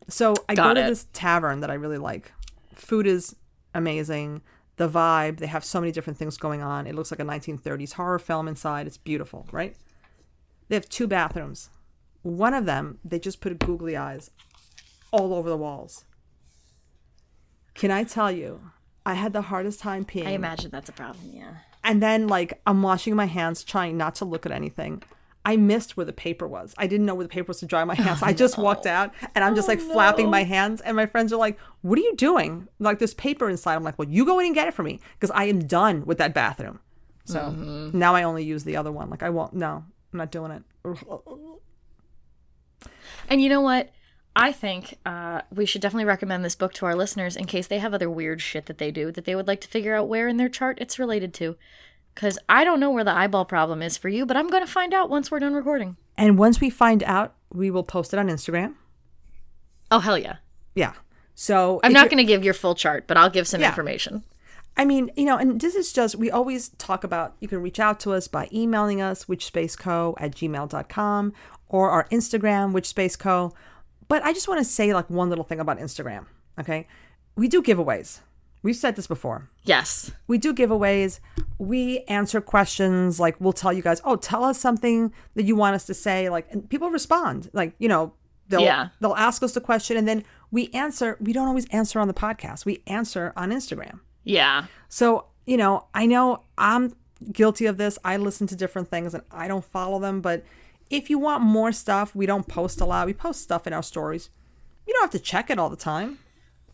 [0.09, 2.33] so I Got go to this tavern that I really like.
[2.75, 3.35] Food is
[3.75, 4.43] amazing.
[4.77, 5.39] The vibe.
[5.39, 6.87] They have so many different things going on.
[6.87, 8.87] It looks like a 1930s horror film inside.
[8.87, 9.77] It's beautiful, right?
[10.69, 11.71] They have two bathrooms.
[12.23, 14.31] One of them, they just put googly eyes
[15.11, 16.05] all over the walls.
[17.75, 18.61] Can I tell you?
[19.05, 20.27] I had the hardest time peeing.
[20.27, 21.31] I imagine that's a problem.
[21.33, 21.55] Yeah.
[21.85, 25.03] And then like I'm washing my hands, trying not to look at anything.
[25.45, 26.73] I missed where the paper was.
[26.79, 28.21] I didn't know where the paper was to dry my hands.
[28.23, 30.81] Oh, I just walked out and I'm just like oh, flapping my hands.
[30.81, 32.69] And my friends are like, What are you doing?
[32.79, 33.75] Like there's paper inside.
[33.75, 36.07] I'm like, Well, you go in and get it for me because I am done
[36.07, 36.79] with that bathroom.
[37.25, 37.99] So mm-hmm.
[37.99, 39.11] now I only use the other one.
[39.11, 40.63] Like I won't, no, I'm not doing it.
[43.29, 43.91] And you know what?
[44.35, 47.79] I think uh, we should definitely recommend this book to our listeners in case they
[47.79, 50.27] have other weird shit that they do that they would like to figure out where
[50.27, 51.57] in their chart it's related to.
[52.15, 54.71] Because I don't know where the eyeball problem is for you, but I'm going to
[54.71, 55.97] find out once we're done recording.
[56.17, 58.75] And once we find out, we will post it on Instagram.
[59.91, 60.37] Oh, hell yeah.
[60.75, 60.93] Yeah.
[61.35, 63.69] So I'm not going to give your full chart, but I'll give some Yeah.
[63.69, 64.23] information.
[64.77, 67.79] I mean, you know, and this is just, we always talk about, you can reach
[67.79, 71.33] out to us by emailing us, witchspaceco at gmail.com,
[71.69, 73.53] or our Instagram, witchspaceco.
[74.09, 76.27] But I just want to say, like, one little thing about Instagram,
[76.59, 76.87] okay?
[77.37, 78.21] We do giveaways.
[78.63, 79.51] We've said this before.
[79.65, 80.13] Yes.
[80.27, 81.19] We do giveaways.
[81.59, 83.19] We answer questions.
[83.19, 86.29] Like, we'll tell you guys, oh, tell us something that you want us to say.
[86.31, 87.51] Like, and people respond.
[87.53, 88.15] Like, you know,
[88.49, 88.89] they'll, Yeah.
[89.01, 91.17] they'll ask us the question, and then we answer.
[91.21, 94.01] We don't always answer on the podcast, we answer on Instagram.
[94.25, 94.67] Yeah.
[94.89, 96.95] So, you know, I know I'm
[97.33, 97.99] guilty of this.
[98.05, 100.21] I listen to different things and I don't follow them.
[100.21, 100.45] But
[100.91, 103.07] if you want more stuff, we don't post a lot.
[103.07, 104.31] We post stuff in our stories.
[104.87, 106.19] You don't have to check it all the time.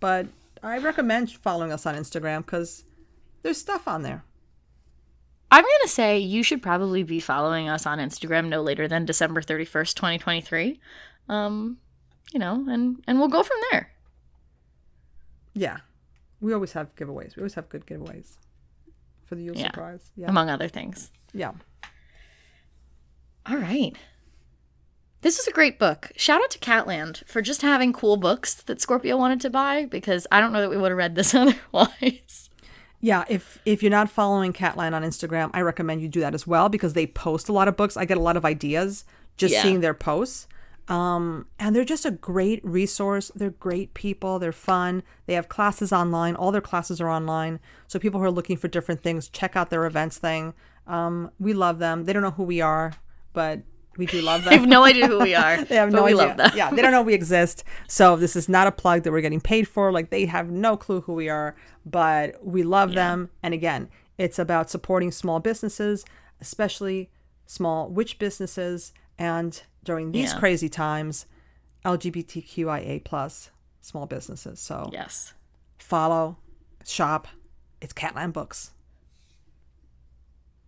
[0.01, 0.27] But
[0.63, 2.85] I recommend following us on Instagram because
[3.43, 4.25] there's stuff on there.
[5.51, 9.07] I'm going to say you should probably be following us on Instagram no later than
[9.07, 10.81] December 31st, 2023.
[11.29, 11.79] Um,
[12.33, 13.91] you know, and and we'll go from there.
[15.55, 15.79] Yeah.
[16.41, 17.37] We always have giveaways.
[17.37, 18.37] We always have good giveaways
[19.27, 19.67] for the Yule Yeah.
[19.67, 20.11] surprise.
[20.17, 20.29] Yeah.
[20.29, 21.11] among other things.
[21.33, 21.53] Yeah.
[23.47, 23.95] All right.
[25.23, 26.13] This is a great book.
[26.17, 30.27] Shout out to Catland for just having cool books that Scorpio wanted to buy because
[30.31, 32.51] I don't know that we would have read this otherwise.
[33.01, 36.47] Yeah, if if you're not following Catland on Instagram, I recommend you do that as
[36.47, 37.97] well because they post a lot of books.
[37.97, 39.05] I get a lot of ideas
[39.37, 39.63] just Yeah.
[39.63, 40.47] seeing their posts.
[40.89, 43.31] Um, and they're just a great resource.
[43.35, 44.39] They're great people.
[44.39, 45.03] They're fun.
[45.27, 46.35] They have classes online.
[46.35, 47.61] All their classes are online.
[47.87, 50.55] So people who are looking for different things, check out their events thing.
[50.87, 52.05] Um, we love them.
[52.05, 52.95] They don't know who we are,
[53.35, 53.61] but
[53.99, 54.51] we do love them.
[54.53, 55.63] they have no idea who we are.
[55.65, 56.27] They have no we idea.
[56.27, 56.51] love them.
[56.55, 57.65] yeah, they don't know we exist.
[57.87, 59.93] So this is not a plug that we're getting paid for.
[59.93, 63.29] Like they have no clue who we are, but we love them.
[63.43, 66.07] And again, it's about supporting small businesses,
[66.41, 67.11] especially
[67.45, 70.39] small witch businesses, and during these Yeah.
[70.39, 71.27] crazy times,
[71.85, 73.51] LGBTQIA plus
[73.81, 74.61] small businesses.
[74.61, 75.33] So Yes.
[75.79, 76.37] follow,
[76.85, 77.29] shop.
[77.81, 78.73] It's Catland Books.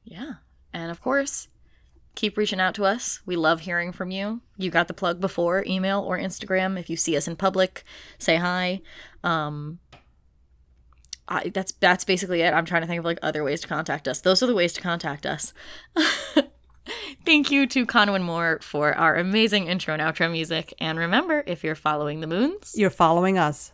[0.04, 0.34] Yeah.
[0.72, 1.48] And of course,
[2.14, 3.20] keep reaching out to us.
[3.26, 4.40] We love hearing from you.
[4.56, 6.78] You got the plug before email or Instagram.
[6.78, 7.84] If you see us in public,
[8.18, 8.80] say hi.
[9.24, 9.80] Um,
[11.28, 12.52] I, that's that's basically it.
[12.52, 14.20] I'm trying to think of like other ways to contact us.
[14.20, 15.52] Those are the ways to contact us.
[17.24, 20.74] Thank you to Conwyn Moore for our amazing intro and outro music.
[20.80, 23.72] And remember, if you're following the moons, You're following us.